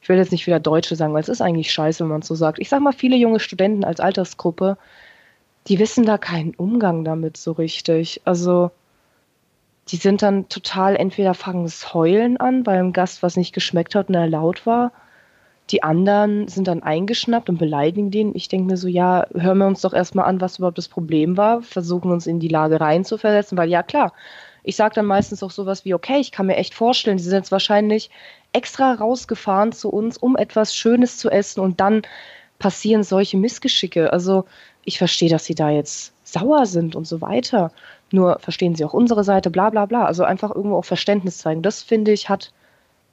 [0.00, 2.28] Ich will jetzt nicht wieder Deutsche sagen, weil es ist eigentlich scheiße, wenn man es
[2.28, 2.60] so sagt.
[2.60, 4.78] Ich sag mal, viele junge Studenten als Altersgruppe,
[5.66, 8.20] die wissen da keinen Umgang damit so richtig.
[8.24, 8.70] Also,
[9.88, 13.94] die sind dann total, entweder fangen das Heulen an, weil ein Gast was nicht geschmeckt
[13.94, 14.92] hat und er laut war.
[15.70, 18.34] Die anderen sind dann eingeschnappt und beleidigen den.
[18.36, 21.36] Ich denke mir so, ja, hören wir uns doch erstmal an, was überhaupt das Problem
[21.36, 24.12] war, versuchen uns in die Lage reinzuversetzen, weil ja klar,
[24.66, 27.38] ich sage dann meistens auch sowas wie, okay, ich kann mir echt vorstellen, sie sind
[27.38, 28.10] jetzt wahrscheinlich
[28.52, 32.02] extra rausgefahren zu uns, um etwas Schönes zu essen und dann
[32.58, 34.12] passieren solche Missgeschicke.
[34.12, 34.44] Also
[34.84, 37.70] ich verstehe, dass sie da jetzt sauer sind und so weiter.
[38.10, 40.04] Nur verstehen sie auch unsere Seite, bla bla bla.
[40.04, 41.62] Also einfach irgendwo auch Verständnis zeigen.
[41.62, 42.52] Das finde ich hat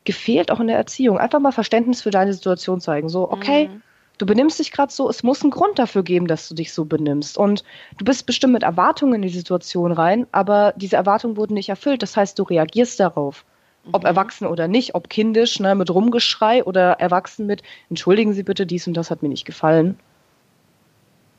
[0.06, 1.20] gefehlt auch in der Erziehung.
[1.20, 3.10] Einfach mal Verständnis für deine Situation zeigen.
[3.10, 3.84] So, okay, mhm
[4.18, 6.86] du benimmst dich gerade so, es muss einen Grund dafür geben, dass du dich so
[6.86, 7.38] benimmst.
[7.38, 7.64] Und
[7.98, 12.02] du bist bestimmt mit Erwartungen in die Situation rein, aber diese Erwartungen wurden nicht erfüllt.
[12.02, 13.46] Das heißt, du reagierst darauf.
[13.92, 14.08] Ob mhm.
[14.08, 18.88] erwachsen oder nicht, ob kindisch, ne, mit Rumgeschrei oder erwachsen mit, entschuldigen Sie bitte, dies
[18.88, 20.00] und das hat mir nicht gefallen.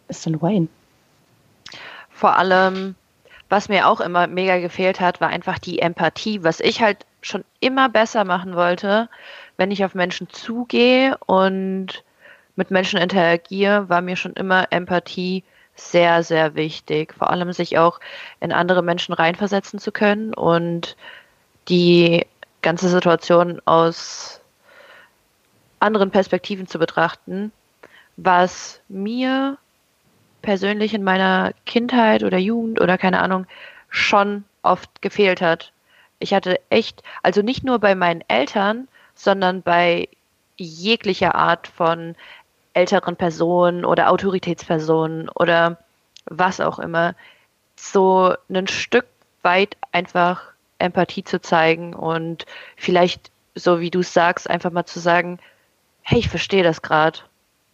[0.09, 0.69] Ist dann Wayne.
[2.11, 2.97] Vor allem,
[3.49, 7.45] was mir auch immer mega gefehlt hat, war einfach die Empathie, was ich halt schon
[7.61, 9.09] immer besser machen wollte,
[9.57, 12.05] wenn ich auf Menschen zugehe und
[12.57, 15.45] mit Menschen interagiere, war mir schon immer Empathie
[15.77, 17.15] sehr, sehr wichtig.
[17.15, 18.01] Vor allem sich auch
[18.41, 20.97] in andere Menschen reinversetzen zu können und
[21.69, 22.27] die
[22.63, 24.41] ganze Situation aus
[25.81, 27.53] anderen Perspektiven zu betrachten,
[28.17, 29.59] was mir
[30.43, 33.47] persönlich in meiner Kindheit oder Jugend oder keine Ahnung
[33.89, 35.73] schon oft gefehlt hat.
[36.19, 40.09] Ich hatte echt, also nicht nur bei meinen Eltern, sondern bei
[40.57, 42.15] jeglicher Art von
[42.75, 45.79] älteren Personen oder Autoritätspersonen oder
[46.27, 47.15] was auch immer,
[47.77, 49.07] so ein Stück
[49.43, 50.43] weit einfach
[50.79, 55.39] Empathie zu zeigen und vielleicht, so wie du es sagst, einfach mal zu sagen,
[56.03, 57.21] hey, ich verstehe das gerade.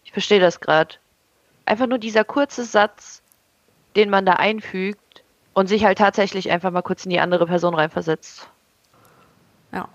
[0.05, 0.97] Ich verstehe das gerade.
[1.65, 3.23] Einfach nur dieser kurze Satz,
[3.97, 5.23] den man da einfügt
[5.55, 8.49] und sich halt tatsächlich einfach mal kurz in die andere Person reinversetzt.
[9.73, 9.89] Ja.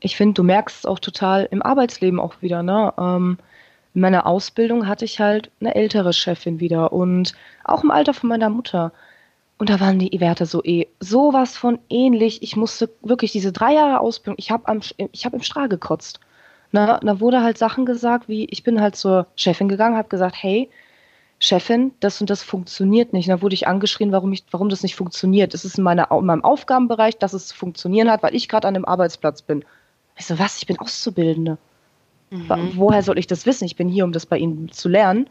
[0.00, 2.92] Ich finde, du merkst es auch total im Arbeitsleben auch wieder, ne?
[2.98, 3.38] Ähm,
[3.94, 8.28] in meiner Ausbildung hatte ich halt eine ältere Chefin wieder und auch im Alter von
[8.28, 8.92] meiner Mutter.
[9.56, 12.42] Und da waren die Werte so eh sowas von ähnlich.
[12.42, 16.18] Ich musste wirklich diese drei Jahre Ausbildung, ich habe hab im Strahl gekotzt.
[16.72, 20.34] Na, da wurde halt Sachen gesagt, wie ich bin halt zur Chefin gegangen, habe gesagt,
[20.40, 20.68] hey,
[21.38, 23.28] Chefin, das und das funktioniert nicht.
[23.28, 25.54] Da wurde ich angeschrien, warum, ich, warum das nicht funktioniert.
[25.54, 28.66] Es ist in, meiner, in meinem Aufgabenbereich, dass es zu funktionieren hat, weil ich gerade
[28.66, 29.64] an dem Arbeitsplatz bin.
[30.16, 30.58] Ich so, was?
[30.58, 31.58] Ich bin Auszubildende.
[32.34, 32.72] Mhm.
[32.76, 33.64] Woher soll ich das wissen?
[33.64, 35.30] Ich bin hier, um das bei Ihnen zu lernen.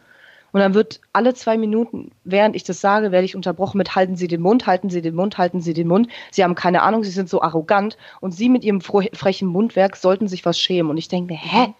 [0.51, 4.15] Und dann wird alle zwei Minuten, während ich das sage, werde ich unterbrochen mit halten
[4.15, 6.07] Sie den Mund, halten Sie den Mund, halten Sie den Mund.
[6.29, 10.27] Sie haben keine Ahnung, Sie sind so arrogant und Sie mit Ihrem frechen Mundwerk sollten
[10.27, 10.91] sich was schämen.
[10.91, 11.73] Und ich denke mir, hä?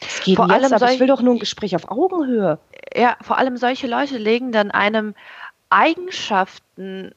[0.00, 2.58] Das geht vor jetzt, allem aber ich will doch nur ein Gespräch auf Augenhöhe.
[2.94, 5.14] Ja, vor allem solche Leute legen dann einem
[5.70, 7.12] Eigenschaften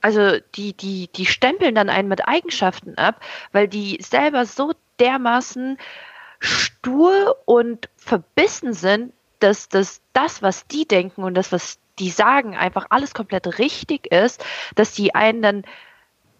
[0.00, 5.78] also die, die, die stempeln dann einen mit Eigenschaften ab, weil die selber so dermaßen
[6.46, 12.56] stur und verbissen sind, dass, dass das, was die denken und das, was die sagen,
[12.56, 15.62] einfach alles komplett richtig ist, dass die einen dann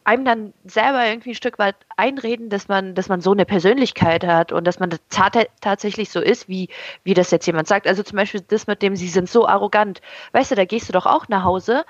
[0.06, 4.24] einem dann selber irgendwie ein Stück weit einreden, dass man, dass man so eine Persönlichkeit
[4.24, 6.68] hat und dass man tatsächlich so ist, wie,
[7.02, 7.88] wie das jetzt jemand sagt.
[7.88, 10.00] Also zum Beispiel das mit dem, sie sind so arrogant.
[10.30, 11.84] Weißt du, da gehst du doch auch nach Hause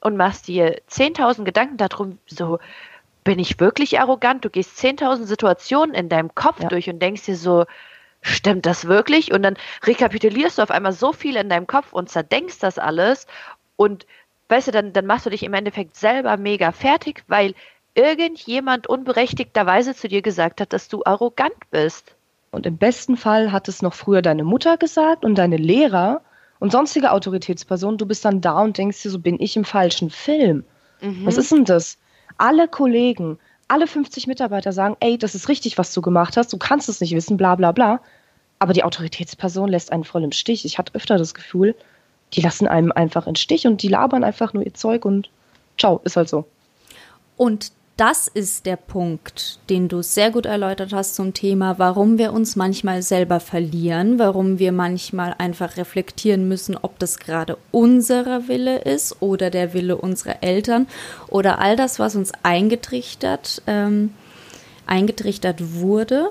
[0.00, 2.58] und machst dir 10.000 Gedanken darum, so,
[3.24, 4.44] bin ich wirklich arrogant?
[4.44, 6.68] Du gehst 10.000 Situationen in deinem Kopf ja.
[6.68, 7.64] durch und denkst dir so,
[8.22, 9.32] stimmt das wirklich?
[9.32, 13.26] Und dann rekapitulierst du auf einmal so viel in deinem Kopf und zerdenkst das alles
[13.76, 14.06] und
[14.48, 17.54] weißt du, dann, dann machst du dich im Endeffekt selber mega fertig, weil
[17.94, 22.14] irgendjemand unberechtigterweise zu dir gesagt hat, dass du arrogant bist.
[22.50, 26.20] Und im besten Fall hat es noch früher deine Mutter gesagt und deine Lehrer
[26.58, 27.96] und sonstige Autoritätspersonen.
[27.96, 30.64] Du bist dann da und denkst dir, so bin ich im falschen Film.
[31.00, 31.26] Mhm.
[31.26, 31.98] Was ist denn das?
[32.40, 36.56] Alle Kollegen, alle 50 Mitarbeiter sagen, ey, das ist richtig, was du gemacht hast, du
[36.56, 38.00] kannst es nicht wissen, bla bla bla.
[38.58, 40.64] Aber die Autoritätsperson lässt einen voll im Stich.
[40.64, 41.74] Ich hatte öfter das Gefühl,
[42.32, 45.28] die lassen einem einfach in Stich und die labern einfach nur ihr Zeug und
[45.76, 46.46] ciao, ist halt so.
[47.36, 52.32] Und das ist der Punkt, den du sehr gut erläutert hast zum Thema, warum wir
[52.32, 58.78] uns manchmal selber verlieren, warum wir manchmal einfach reflektieren müssen, ob das gerade unser Wille
[58.78, 60.86] ist oder der Wille unserer Eltern
[61.28, 64.14] oder all das, was uns eingetrichtert, ähm,
[64.86, 66.30] eingetrichtert wurde.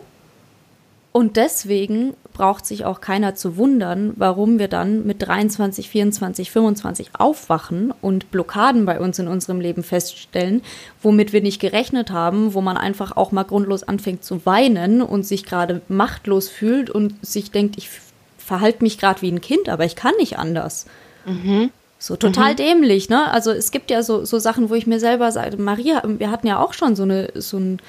[1.12, 7.10] Und deswegen braucht sich auch keiner zu wundern, warum wir dann mit 23, 24, 25
[7.18, 10.62] aufwachen und Blockaden bei uns in unserem Leben feststellen,
[11.02, 15.26] womit wir nicht gerechnet haben, wo man einfach auch mal grundlos anfängt zu weinen und
[15.26, 17.90] sich gerade machtlos fühlt und sich denkt, ich
[18.38, 20.86] verhalte mich gerade wie ein Kind, aber ich kann nicht anders.
[21.26, 21.72] Mhm.
[21.98, 22.58] So total mhm.
[22.58, 23.30] dämlich, ne?
[23.32, 26.48] Also es gibt ja so, so Sachen, wo ich mir selber sage, Maria, wir hatten
[26.48, 27.82] ja auch schon so eine, so ein,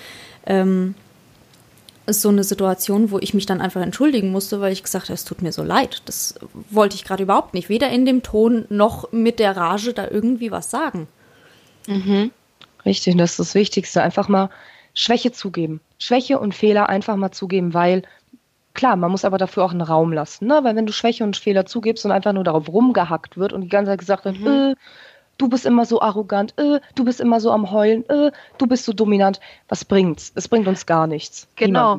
[0.46, 0.96] ähm,
[2.10, 5.14] ist so eine Situation, wo ich mich dann einfach entschuldigen musste, weil ich gesagt habe,
[5.14, 6.02] es tut mir so leid.
[6.04, 6.34] Das
[6.70, 7.68] wollte ich gerade überhaupt nicht.
[7.68, 11.08] Weder in dem Ton noch mit der Rage da irgendwie was sagen.
[11.86, 12.30] Mhm.
[12.84, 14.02] Richtig, das ist das Wichtigste.
[14.02, 14.50] Einfach mal
[14.94, 15.80] Schwäche zugeben.
[15.98, 18.02] Schwäche und Fehler einfach mal zugeben, weil
[18.74, 20.46] klar, man muss aber dafür auch einen Raum lassen.
[20.46, 20.60] Ne?
[20.62, 23.68] Weil wenn du Schwäche und Fehler zugibst und einfach nur darauf rumgehackt wird und die
[23.68, 24.46] ganze Zeit gesagt wird, mhm.
[24.46, 24.74] äh,
[25.40, 28.84] du bist immer so arrogant, äh, du bist immer so am Heulen, äh, du bist
[28.84, 29.40] so dominant.
[29.68, 30.32] Was bringt's?
[30.34, 31.48] Es bringt uns gar nichts.
[31.56, 31.98] Genau.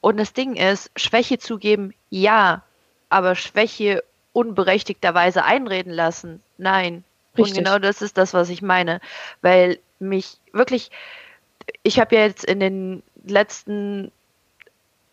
[0.00, 2.62] Und das Ding ist, Schwäche zugeben, ja,
[3.08, 7.04] aber Schwäche unberechtigterweise einreden lassen, nein.
[7.38, 7.58] Richtig.
[7.58, 9.00] Und genau das ist das, was ich meine.
[9.40, 10.90] Weil mich wirklich,
[11.84, 14.10] ich habe ja jetzt in den letzten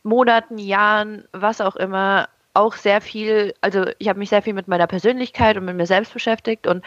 [0.04, 4.67] Monaten, Jahren, was auch immer, auch sehr viel, also ich habe mich sehr viel mit
[4.67, 6.84] meiner Persönlichkeit und mit mir selbst beschäftigt und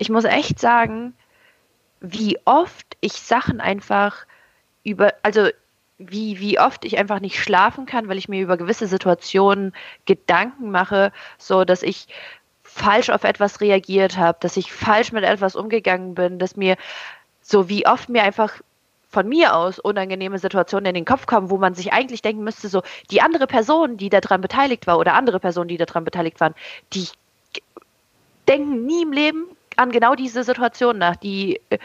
[0.00, 1.12] ich muss echt sagen,
[2.00, 4.24] wie oft ich Sachen einfach
[4.82, 5.48] über, also
[5.98, 9.74] wie, wie oft ich einfach nicht schlafen kann, weil ich mir über gewisse Situationen
[10.06, 12.08] Gedanken mache, so dass ich
[12.62, 16.78] falsch auf etwas reagiert habe, dass ich falsch mit etwas umgegangen bin, dass mir
[17.42, 18.54] so wie oft mir einfach
[19.10, 22.70] von mir aus unangenehme Situationen in den Kopf kommen, wo man sich eigentlich denken müsste,
[22.70, 26.54] so die andere Person, die daran beteiligt war oder andere Personen, die daran beteiligt waren,
[26.94, 27.06] die
[28.48, 29.44] denken nie im Leben
[29.80, 31.78] an genau diese Situation nach, die, äh,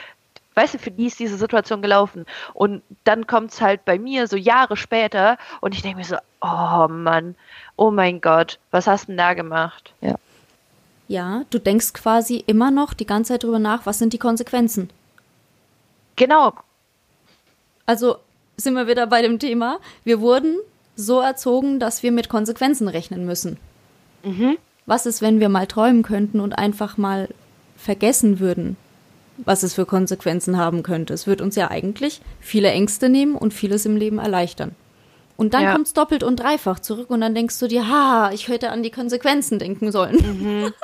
[0.56, 2.26] weißt du, für die ist diese Situation gelaufen.
[2.54, 6.18] Und dann kommt es halt bei mir so Jahre später und ich denke mir so,
[6.42, 7.36] oh Mann,
[7.78, 9.94] oh mein Gott, was hast du denn da gemacht?
[10.02, 10.16] Ja.
[11.08, 14.90] Ja, du denkst quasi immer noch die ganze Zeit drüber nach, was sind die Konsequenzen.
[16.16, 16.54] Genau.
[17.86, 18.18] Also
[18.58, 20.58] sind wir wieder bei dem Thema, wir wurden
[20.96, 23.58] so erzogen, dass wir mit Konsequenzen rechnen müssen.
[24.24, 24.58] Mhm.
[24.86, 27.30] Was ist, wenn wir mal träumen könnten und einfach mal
[27.86, 28.76] vergessen würden,
[29.38, 31.14] was es für Konsequenzen haben könnte?
[31.14, 34.76] Es wird uns ja eigentlich viele Ängste nehmen und vieles im Leben erleichtern.
[35.38, 35.74] Und dann Ja.
[35.74, 38.92] kommt's doppelt und dreifach zurück und dann denkst du dir, ha, ich hätte an die
[38.92, 40.16] Konsequenzen denken sollen.
[40.16, 40.74] Mhm.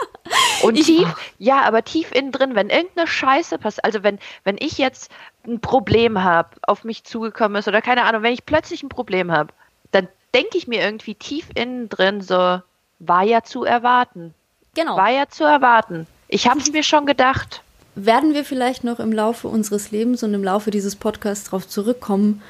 [0.63, 1.07] Und tief,
[1.39, 5.09] ja, aber tief innen drin, wenn irgendeine Scheiße passiert, also wenn, wenn ich jetzt
[5.47, 9.31] ein Problem habe, auf mich zugekommen ist oder keine Ahnung, wenn ich plötzlich ein Problem
[9.31, 9.51] habe,
[9.91, 12.61] dann denke ich mir irgendwie tief innen drin so,
[12.99, 14.35] war ja zu erwarten.
[14.75, 14.95] Genau.
[14.97, 16.05] War ja zu erwarten.
[16.33, 17.61] Ich habe es mir schon gedacht.
[17.93, 22.41] werden wir vielleicht noch im Laufe unseres Lebens und im Laufe dieses Podcasts darauf zurückkommen,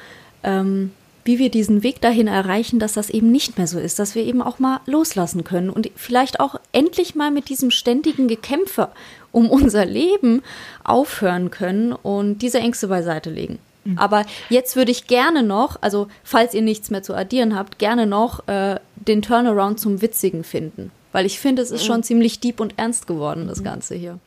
[0.44, 0.92] ähm,
[1.24, 4.24] wie wir diesen Weg dahin erreichen, dass das eben nicht mehr so ist, dass wir
[4.24, 8.88] eben auch mal loslassen können und vielleicht auch endlich mal mit diesem ständigen Gekämpfe
[9.32, 10.42] um unser Leben
[10.84, 13.58] aufhören können und diese Ängste beiseite legen.
[13.96, 18.06] Aber jetzt würde ich gerne noch, also falls ihr nichts mehr zu addieren habt, gerne
[18.06, 20.92] noch äh, den Turnaround zum Witzigen finden.
[21.12, 24.18] Weil ich finde, es ist schon ziemlich deep und ernst geworden, das Ganze hier.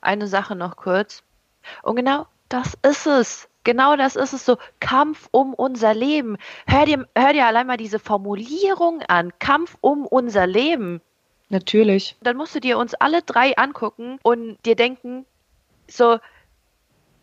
[0.00, 1.22] Eine Sache noch kurz.
[1.82, 3.48] Und genau das ist es.
[3.64, 4.58] Genau das ist es so.
[4.78, 6.36] Kampf um unser Leben.
[6.66, 9.32] Hör dir, hör dir allein mal diese Formulierung an.
[9.38, 11.00] Kampf um unser Leben.
[11.48, 12.16] Natürlich.
[12.22, 15.24] Dann musst du dir uns alle drei angucken und dir denken,
[15.88, 16.18] so,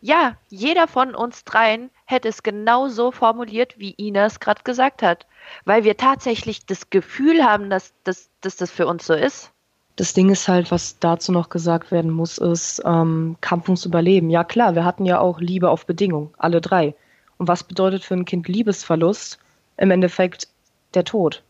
[0.00, 5.02] ja, jeder von uns dreien hätte es genau so formuliert, wie Ina es gerade gesagt
[5.02, 5.26] hat.
[5.64, 9.50] Weil wir tatsächlich das Gefühl haben, dass, dass, dass das für uns so ist.
[9.96, 14.30] Das Ding ist halt, was dazu noch gesagt werden muss, ist ähm, Kampf ums Überleben.
[14.30, 16.94] Ja klar, wir hatten ja auch Liebe auf Bedingung, alle drei.
[17.36, 19.38] Und was bedeutet für ein Kind Liebesverlust?
[19.76, 20.48] Im Endeffekt
[20.94, 21.42] der Tod.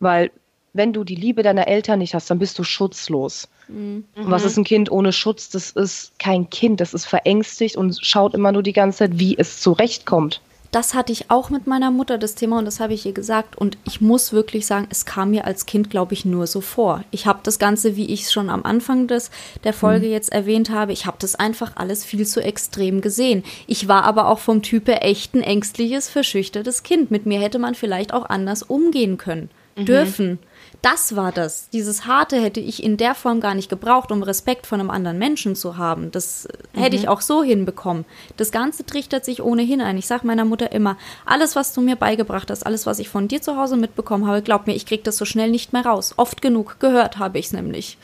[0.00, 0.30] Weil
[0.72, 3.48] wenn du die Liebe deiner Eltern nicht hast, dann bist du schutzlos.
[3.68, 5.50] Und was ist ein Kind ohne Schutz?
[5.50, 9.36] Das ist kein Kind, das ist verängstigt und schaut immer nur die ganze Zeit, wie
[9.38, 10.40] es zurechtkommt.
[10.72, 13.58] Das hatte ich auch mit meiner Mutter, das Thema, und das habe ich ihr gesagt.
[13.58, 17.04] Und ich muss wirklich sagen, es kam mir als Kind, glaube ich, nur so vor.
[17.10, 19.30] Ich habe das Ganze, wie ich es schon am Anfang des,
[19.64, 23.44] der Folge jetzt erwähnt habe, ich habe das einfach alles viel zu extrem gesehen.
[23.66, 27.10] Ich war aber auch vom Type echt ein ängstliches, verschüchtertes Kind.
[27.10, 30.38] Mit mir hätte man vielleicht auch anders umgehen können, dürfen.
[30.82, 31.68] Das war das.
[31.70, 35.16] Dieses Harte hätte ich in der Form gar nicht gebraucht, um Respekt von einem anderen
[35.16, 36.10] Menschen zu haben.
[36.10, 38.04] Das äh, hätte ich auch so hinbekommen.
[38.36, 39.96] Das Ganze trichtert sich ohnehin ein.
[39.96, 43.28] Ich sage meiner Mutter immer, alles, was du mir beigebracht hast, alles, was ich von
[43.28, 46.14] dir zu Hause mitbekommen habe, glaub mir, ich krieg das so schnell nicht mehr raus.
[46.16, 47.96] Oft genug gehört habe ich es nämlich.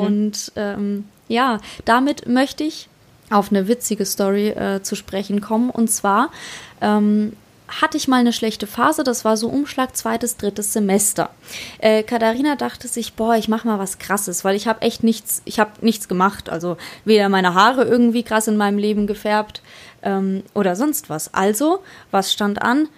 [0.00, 2.88] Und ähm, ja, damit möchte ich
[3.28, 5.68] auf eine witzige Story äh, zu sprechen kommen.
[5.68, 6.30] Und zwar
[6.80, 7.34] ähm,
[7.80, 11.30] hatte ich mal eine schlechte Phase, das war so Umschlag zweites, drittes Semester.
[11.78, 15.42] Äh, Katharina dachte sich, boah, ich mache mal was krasses, weil ich habe echt nichts,
[15.44, 19.62] ich habe nichts gemacht, also weder meine Haare irgendwie krass in meinem Leben gefärbt
[20.02, 21.32] ähm, oder sonst was.
[21.32, 22.88] Also, was stand an?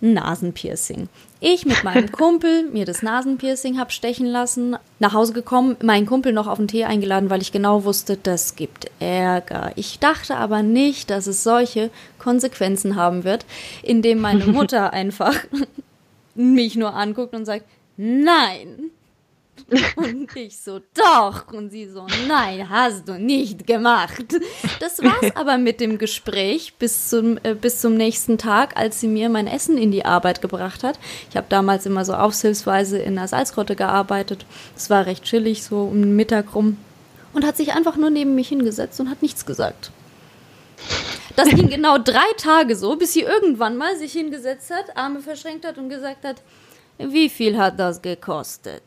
[0.00, 1.08] Nasenpiercing.
[1.40, 6.32] Ich mit meinem Kumpel mir das Nasenpiercing hab stechen lassen, nach Hause gekommen, meinen Kumpel
[6.32, 9.72] noch auf den Tee eingeladen, weil ich genau wusste, das gibt Ärger.
[9.76, 13.46] Ich dachte aber nicht, dass es solche Konsequenzen haben wird,
[13.82, 15.34] indem meine Mutter einfach
[16.34, 17.64] mich nur anguckt und sagt,
[17.96, 18.90] nein.
[19.96, 21.52] Und ich so, doch.
[21.52, 24.24] Und sie so, nein, hast du nicht gemacht.
[24.80, 29.08] Das war's aber mit dem Gespräch bis zum, äh, bis zum nächsten Tag, als sie
[29.08, 30.98] mir mein Essen in die Arbeit gebracht hat.
[31.30, 34.44] Ich habe damals immer so aufshilfsweise in der Salzgrotte gearbeitet.
[34.76, 36.76] Es war recht chillig, so um den Mittag rum.
[37.32, 39.92] Und hat sich einfach nur neben mich hingesetzt und hat nichts gesagt.
[41.36, 45.64] Das ging genau drei Tage so, bis sie irgendwann mal sich hingesetzt hat, Arme verschränkt
[45.64, 46.42] hat und gesagt hat,
[46.98, 48.82] wie viel hat das gekostet?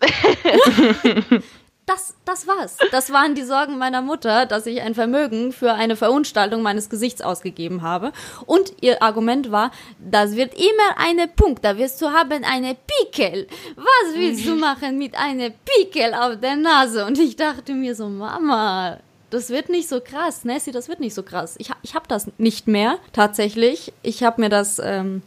[1.90, 2.76] Das, das war's.
[2.92, 7.20] Das waren die Sorgen meiner Mutter, dass ich ein Vermögen für eine Verunstaltung meines Gesichts
[7.20, 8.12] ausgegeben habe.
[8.46, 13.48] Und ihr Argument war, das wird immer eine Punkt, da wirst du haben eine Pickel.
[13.74, 17.04] Was willst du machen mit einer Pickel auf der Nase?
[17.06, 18.98] Und ich dachte mir so, Mama,
[19.30, 20.44] das wird nicht so krass.
[20.44, 21.56] Nessie, das wird nicht so krass.
[21.58, 23.92] Ich, ich habe das nicht mehr, tatsächlich.
[24.02, 25.22] Ich habe mir das ähm,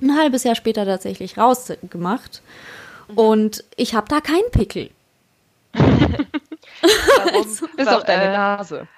[0.00, 2.40] ein halbes Jahr später tatsächlich rausgemacht.
[3.14, 4.90] Und ich habe da keinen Pickel.
[5.72, 7.46] Warum,
[7.76, 8.88] Bis auf deine äh, Nase.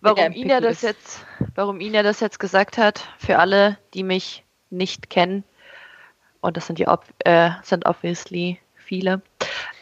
[0.00, 5.10] warum Ina das jetzt, warum Ina das jetzt gesagt hat, für alle, die mich nicht
[5.10, 5.44] kennen,
[6.40, 9.22] und das sind ja ob, äh, sind obviously viele.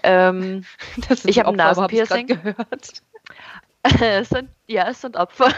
[0.03, 0.65] Ähm,
[1.25, 2.27] Ich hab ein aber hab Nasenpiercing.
[2.27, 3.03] gehört.
[4.01, 5.53] es sind, ja, es sind Opfer.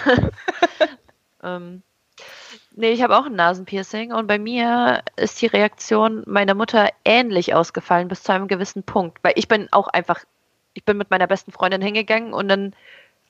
[1.43, 1.83] ähm,
[2.79, 7.55] nee, ich habe auch ein Nasenpiercing und bei mir ist die Reaktion meiner Mutter ähnlich
[7.55, 10.24] ausgefallen bis zu einem gewissen Punkt, weil ich bin auch einfach
[10.79, 12.74] ich bin mit meiner besten Freundin hingegangen und dann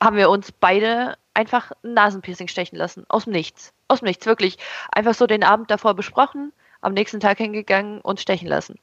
[0.01, 3.05] haben wir uns beide einfach ein Nasenpiercing stechen lassen.
[3.09, 3.73] Aus dem Nichts.
[3.87, 4.57] Aus dem Nichts, wirklich.
[4.91, 8.77] Einfach so den Abend davor besprochen, am nächsten Tag hingegangen und stechen lassen.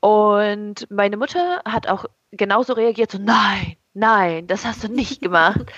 [0.00, 5.72] Und meine Mutter hat auch genauso reagiert, so nein, nein, das hast du nicht gemacht.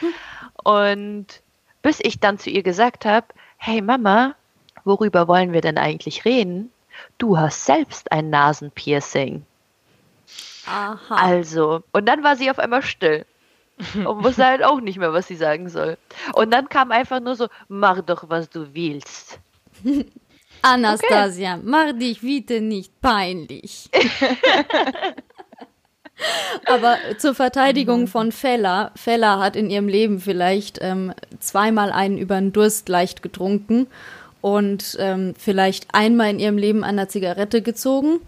[0.62, 1.26] und
[1.82, 3.26] bis ich dann zu ihr gesagt habe,
[3.64, 4.34] hey Mama,
[4.84, 6.70] worüber wollen wir denn eigentlich reden?
[7.16, 9.46] Du hast selbst ein Nasenpiercing.
[10.66, 11.14] Aha.
[11.14, 13.24] Also, und dann war sie auf einmal still
[13.94, 15.96] und wusste halt auch nicht mehr, was sie sagen soll.
[16.34, 19.38] Und dann kam einfach nur so, mach doch, was du willst.
[20.60, 21.62] Anastasia, okay.
[21.64, 23.88] mach dich bitte nicht peinlich.
[26.66, 28.08] Aber zur Verteidigung mhm.
[28.08, 33.22] von Fella, Fella hat in ihrem Leben vielleicht ähm, zweimal einen über den Durst leicht
[33.22, 33.86] getrunken
[34.40, 38.20] und ähm, vielleicht einmal in ihrem Leben an der Zigarette gezogen.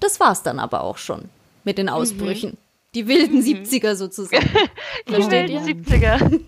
[0.00, 1.30] Das war's dann aber auch schon
[1.64, 1.92] mit den mhm.
[1.92, 2.50] Ausbrüchen.
[2.50, 2.58] Mhm.
[2.94, 3.62] Die wilden mhm.
[3.64, 4.48] 70er sozusagen.
[5.08, 5.60] die wilden ihr?
[5.60, 6.40] 70er.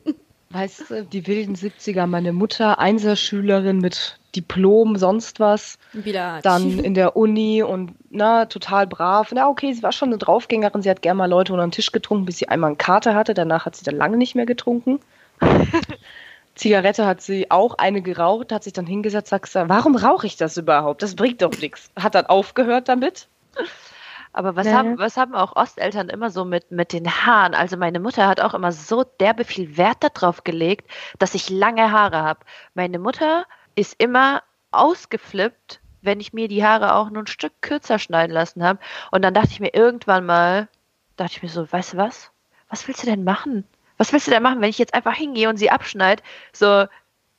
[0.50, 5.78] Weißt du, die wilden 70er, meine Mutter, Einserschülerin mit Diplom, sonst was.
[5.92, 6.40] Wieder.
[6.42, 9.30] Dann in der Uni und na, total brav.
[9.32, 11.92] Na, okay, sie war schon eine Draufgängerin, sie hat gerne mal Leute unter den Tisch
[11.92, 13.34] getrunken, bis sie einmal eine Karte hatte.
[13.34, 15.00] Danach hat sie dann lange nicht mehr getrunken.
[16.54, 20.56] Zigarette hat sie auch eine geraucht, hat sich dann hingesetzt, sagt, warum rauche ich das
[20.56, 21.02] überhaupt?
[21.02, 21.90] Das bringt doch nichts.
[21.98, 23.28] Hat dann aufgehört damit.
[24.34, 24.72] Aber was, ja.
[24.72, 27.54] haben, was haben auch Osteltern immer so mit, mit den Haaren?
[27.54, 31.92] Also meine Mutter hat auch immer so derbe viel Wert darauf gelegt, dass ich lange
[31.92, 32.40] Haare habe.
[32.74, 33.44] Meine Mutter
[33.74, 38.62] ist immer ausgeflippt, wenn ich mir die Haare auch nur ein Stück kürzer schneiden lassen
[38.62, 38.78] habe.
[39.10, 40.68] Und dann dachte ich mir irgendwann mal,
[41.16, 42.30] dachte ich mir so, weißt du was?
[42.68, 43.64] Was willst du denn machen?
[43.98, 46.22] Was willst du denn machen, wenn ich jetzt einfach hingehe und sie abschneide?
[46.52, 46.86] So,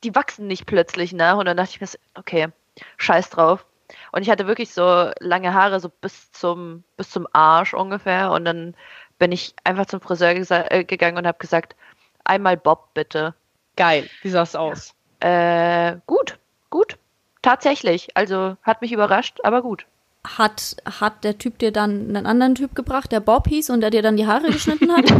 [0.02, 1.36] die wachsen nicht plötzlich nach.
[1.36, 2.48] Und dann dachte ich mir, so, okay,
[2.96, 3.66] scheiß drauf.
[4.12, 8.30] Und ich hatte wirklich so lange Haare, so bis zum, bis zum Arsch ungefähr.
[8.30, 8.74] Und dann
[9.18, 10.30] bin ich einfach zum Friseur
[10.70, 11.76] äh, gegangen und habe gesagt,
[12.24, 13.34] einmal Bob bitte.
[13.76, 14.94] Geil, wie sah es aus?
[15.20, 16.38] Äh, gut,
[16.70, 16.96] gut.
[17.42, 18.08] Tatsächlich.
[18.16, 19.86] Also hat mich überrascht, aber gut.
[20.26, 23.90] Hat, hat der Typ dir dann einen anderen Typ gebracht, der Bob hieß und der
[23.90, 25.12] dir dann die Haare geschnitten hat?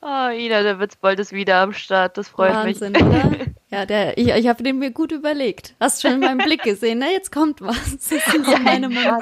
[0.00, 2.18] oh, Ina, der Witzbold ist wieder am Start.
[2.18, 3.02] Das freut Wahnsinn, mich.
[3.02, 3.30] Oder?
[3.72, 5.74] Ja, der, ich, ich habe den mir gut überlegt.
[5.80, 7.10] Hast schon in meinem Blick gesehen, ne?
[7.10, 7.96] Jetzt kommt was.
[7.96, 9.18] Das sind so meine Mama.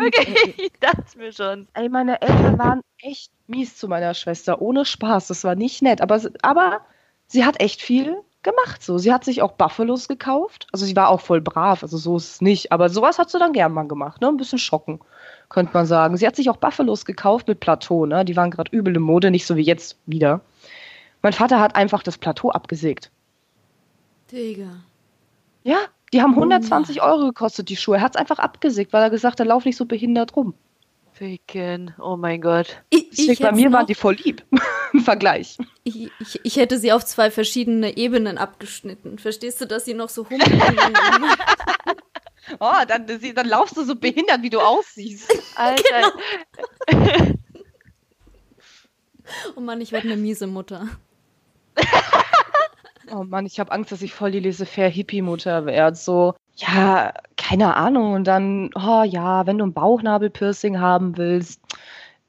[0.56, 1.68] Ich dachte mir schon.
[1.74, 4.60] Ey, meine Eltern waren echt mies zu meiner Schwester.
[4.60, 5.28] Ohne Spaß.
[5.28, 6.00] Das war nicht nett.
[6.00, 6.80] Aber, aber
[7.30, 8.82] sie hat echt viel gemacht.
[8.82, 8.98] So.
[8.98, 10.66] Sie hat sich auch Buffalos gekauft.
[10.72, 11.82] Also sie war auch voll brav.
[11.82, 12.72] Also so ist es nicht.
[12.72, 14.20] Aber sowas hat sie dann gern mal gemacht.
[14.20, 14.28] Ne?
[14.28, 15.00] Ein bisschen schocken,
[15.48, 16.16] könnte man sagen.
[16.16, 18.06] Sie hat sich auch Buffalos gekauft mit Plateau.
[18.06, 18.24] Ne?
[18.24, 19.30] Die waren gerade übel in Mode.
[19.30, 20.40] Nicht so wie jetzt wieder.
[21.22, 23.10] Mein Vater hat einfach das Plateau abgesägt.
[24.32, 24.70] Digga.
[25.62, 25.78] Ja,
[26.12, 27.96] die haben 120 Euro gekostet, die Schuhe.
[27.96, 30.54] Er hat es einfach abgesägt, weil er gesagt hat, lauf nicht so behindert rum.
[31.12, 32.82] Ficken, oh mein Gott.
[32.88, 34.42] Ich, ich bei mir waren die voll lieb
[35.00, 35.58] im Vergleich.
[35.84, 39.18] Ich, ich, ich, hätte sie auf zwei verschiedene Ebenen abgeschnitten.
[39.18, 40.60] Verstehst du, dass sie noch so humpeln?
[42.60, 45.32] oh, dann, dann laufst du so behindert, wie du aussiehst.
[45.56, 46.12] Alter.
[46.86, 47.16] Genau.
[49.56, 50.88] oh Mann, ich werde eine miese Mutter.
[53.12, 55.96] Oh Mann, ich habe Angst, dass ich voll die Laissez-faire-Hippie-Mutter werde.
[55.96, 58.12] So, ja, keine Ahnung.
[58.12, 61.59] Und dann, oh ja, wenn du ein Bauchnabelpiercing haben willst,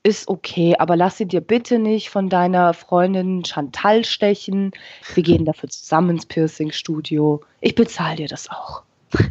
[0.04, 4.72] ist okay, aber lass sie dir bitte nicht von deiner Freundin Chantal stechen.
[5.14, 7.42] Wir gehen dafür zusammen ins Piercing-Studio.
[7.62, 8.84] Ich bezahle dir das auch.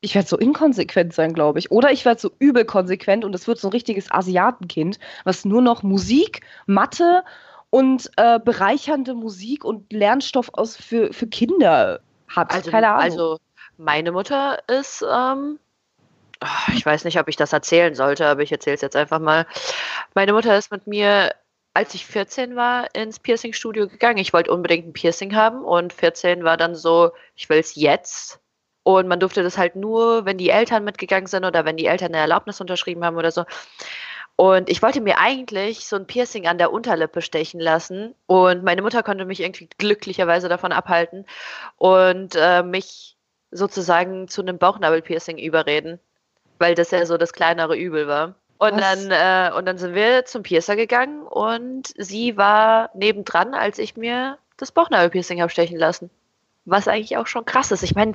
[0.00, 1.70] ich werde so inkonsequent sein, glaube ich.
[1.72, 5.62] Oder ich werde so übel konsequent und es wird so ein richtiges Asiatenkind, was nur
[5.62, 7.24] noch Musik, Mathe
[7.70, 12.52] und äh, bereichernde Musik und Lernstoff aus für, für Kinder hat.
[12.52, 13.02] Also, Keine Ahnung.
[13.02, 13.38] Also
[13.76, 15.58] meine Mutter ist, ähm,
[16.74, 19.46] ich weiß nicht, ob ich das erzählen sollte, aber ich erzähle es jetzt einfach mal.
[20.14, 21.34] Meine Mutter ist mit mir,
[21.74, 24.18] als ich 14 war, ins Piercing-Studio gegangen.
[24.18, 28.40] Ich wollte unbedingt ein Piercing haben und 14 war dann so, ich will es jetzt.
[28.84, 32.08] Und man durfte das halt nur, wenn die Eltern mitgegangen sind oder wenn die Eltern
[32.08, 33.44] eine Erlaubnis unterschrieben haben oder so.
[34.36, 38.14] Und ich wollte mir eigentlich so ein Piercing an der Unterlippe stechen lassen.
[38.26, 41.26] Und meine Mutter konnte mich irgendwie glücklicherweise davon abhalten
[41.76, 43.16] und äh, mich
[43.50, 45.98] sozusagen zu einem Bauchnabelpiercing überreden,
[46.58, 48.34] weil das ja so das kleinere Übel war.
[48.58, 53.78] Und dann, äh, und dann sind wir zum Piercer gegangen und sie war nebendran, als
[53.78, 56.10] ich mir das Bauchnabelpiercing habe stechen lassen.
[56.64, 57.84] Was eigentlich auch schon krass ist.
[57.84, 58.14] Ich meine,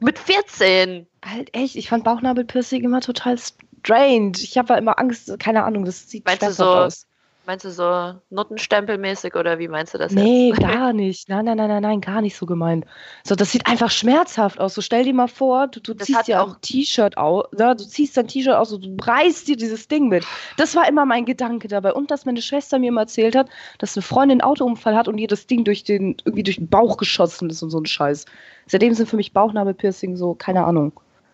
[0.00, 1.06] mit 14.
[1.24, 4.32] Halt echt, ich fand Bauchnabelpiercing immer total strange.
[4.36, 7.06] Ich habe immer Angst, keine Ahnung, das sieht meinst du so, aus.
[7.50, 10.60] Meinst du so Nuttenstempelmäßig oder wie meinst du das Nee, jetzt?
[10.60, 11.28] gar nicht.
[11.28, 12.84] Nein, nein, nein, nein, nein, gar nicht so gemeint.
[13.24, 14.74] So, das sieht einfach schmerzhaft aus.
[14.74, 17.74] So, stell dir mal vor, du, du ziehst dir auch- ein T-Shirt aus, ne?
[17.74, 20.24] du ziehst dein T-Shirt aus und du reißt dir dieses Ding mit.
[20.58, 21.92] Das war immer mein Gedanke dabei.
[21.92, 23.48] Und dass meine Schwester mir immer erzählt hat,
[23.78, 26.68] dass eine Freundin einen Autounfall hat und ihr das Ding durch den, irgendwie durch den
[26.68, 28.26] Bauch geschossen ist und so ein Scheiß.
[28.68, 30.92] Seitdem sind für mich Bauchnabelpiercing so, keine Ahnung.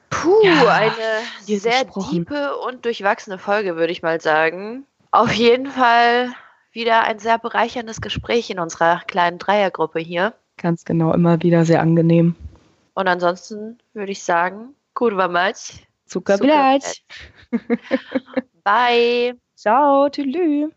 [0.08, 0.92] Puh, Ja, eine
[1.44, 2.24] sehr gesprochen.
[2.24, 4.86] tiefe und durchwachsene Folge, würde ich mal sagen.
[5.10, 6.32] Auf jeden Fall
[6.72, 10.34] wieder ein sehr bereicherndes Gespräch in unserer kleinen Dreiergruppe hier.
[10.58, 12.34] Ganz genau, immer wieder sehr angenehm.
[12.94, 15.86] Und ansonsten würde ich sagen, kurwa mać.
[16.06, 17.02] Zuckerblatt.
[18.64, 19.36] Bye.
[19.54, 20.70] Ciao, tschüss.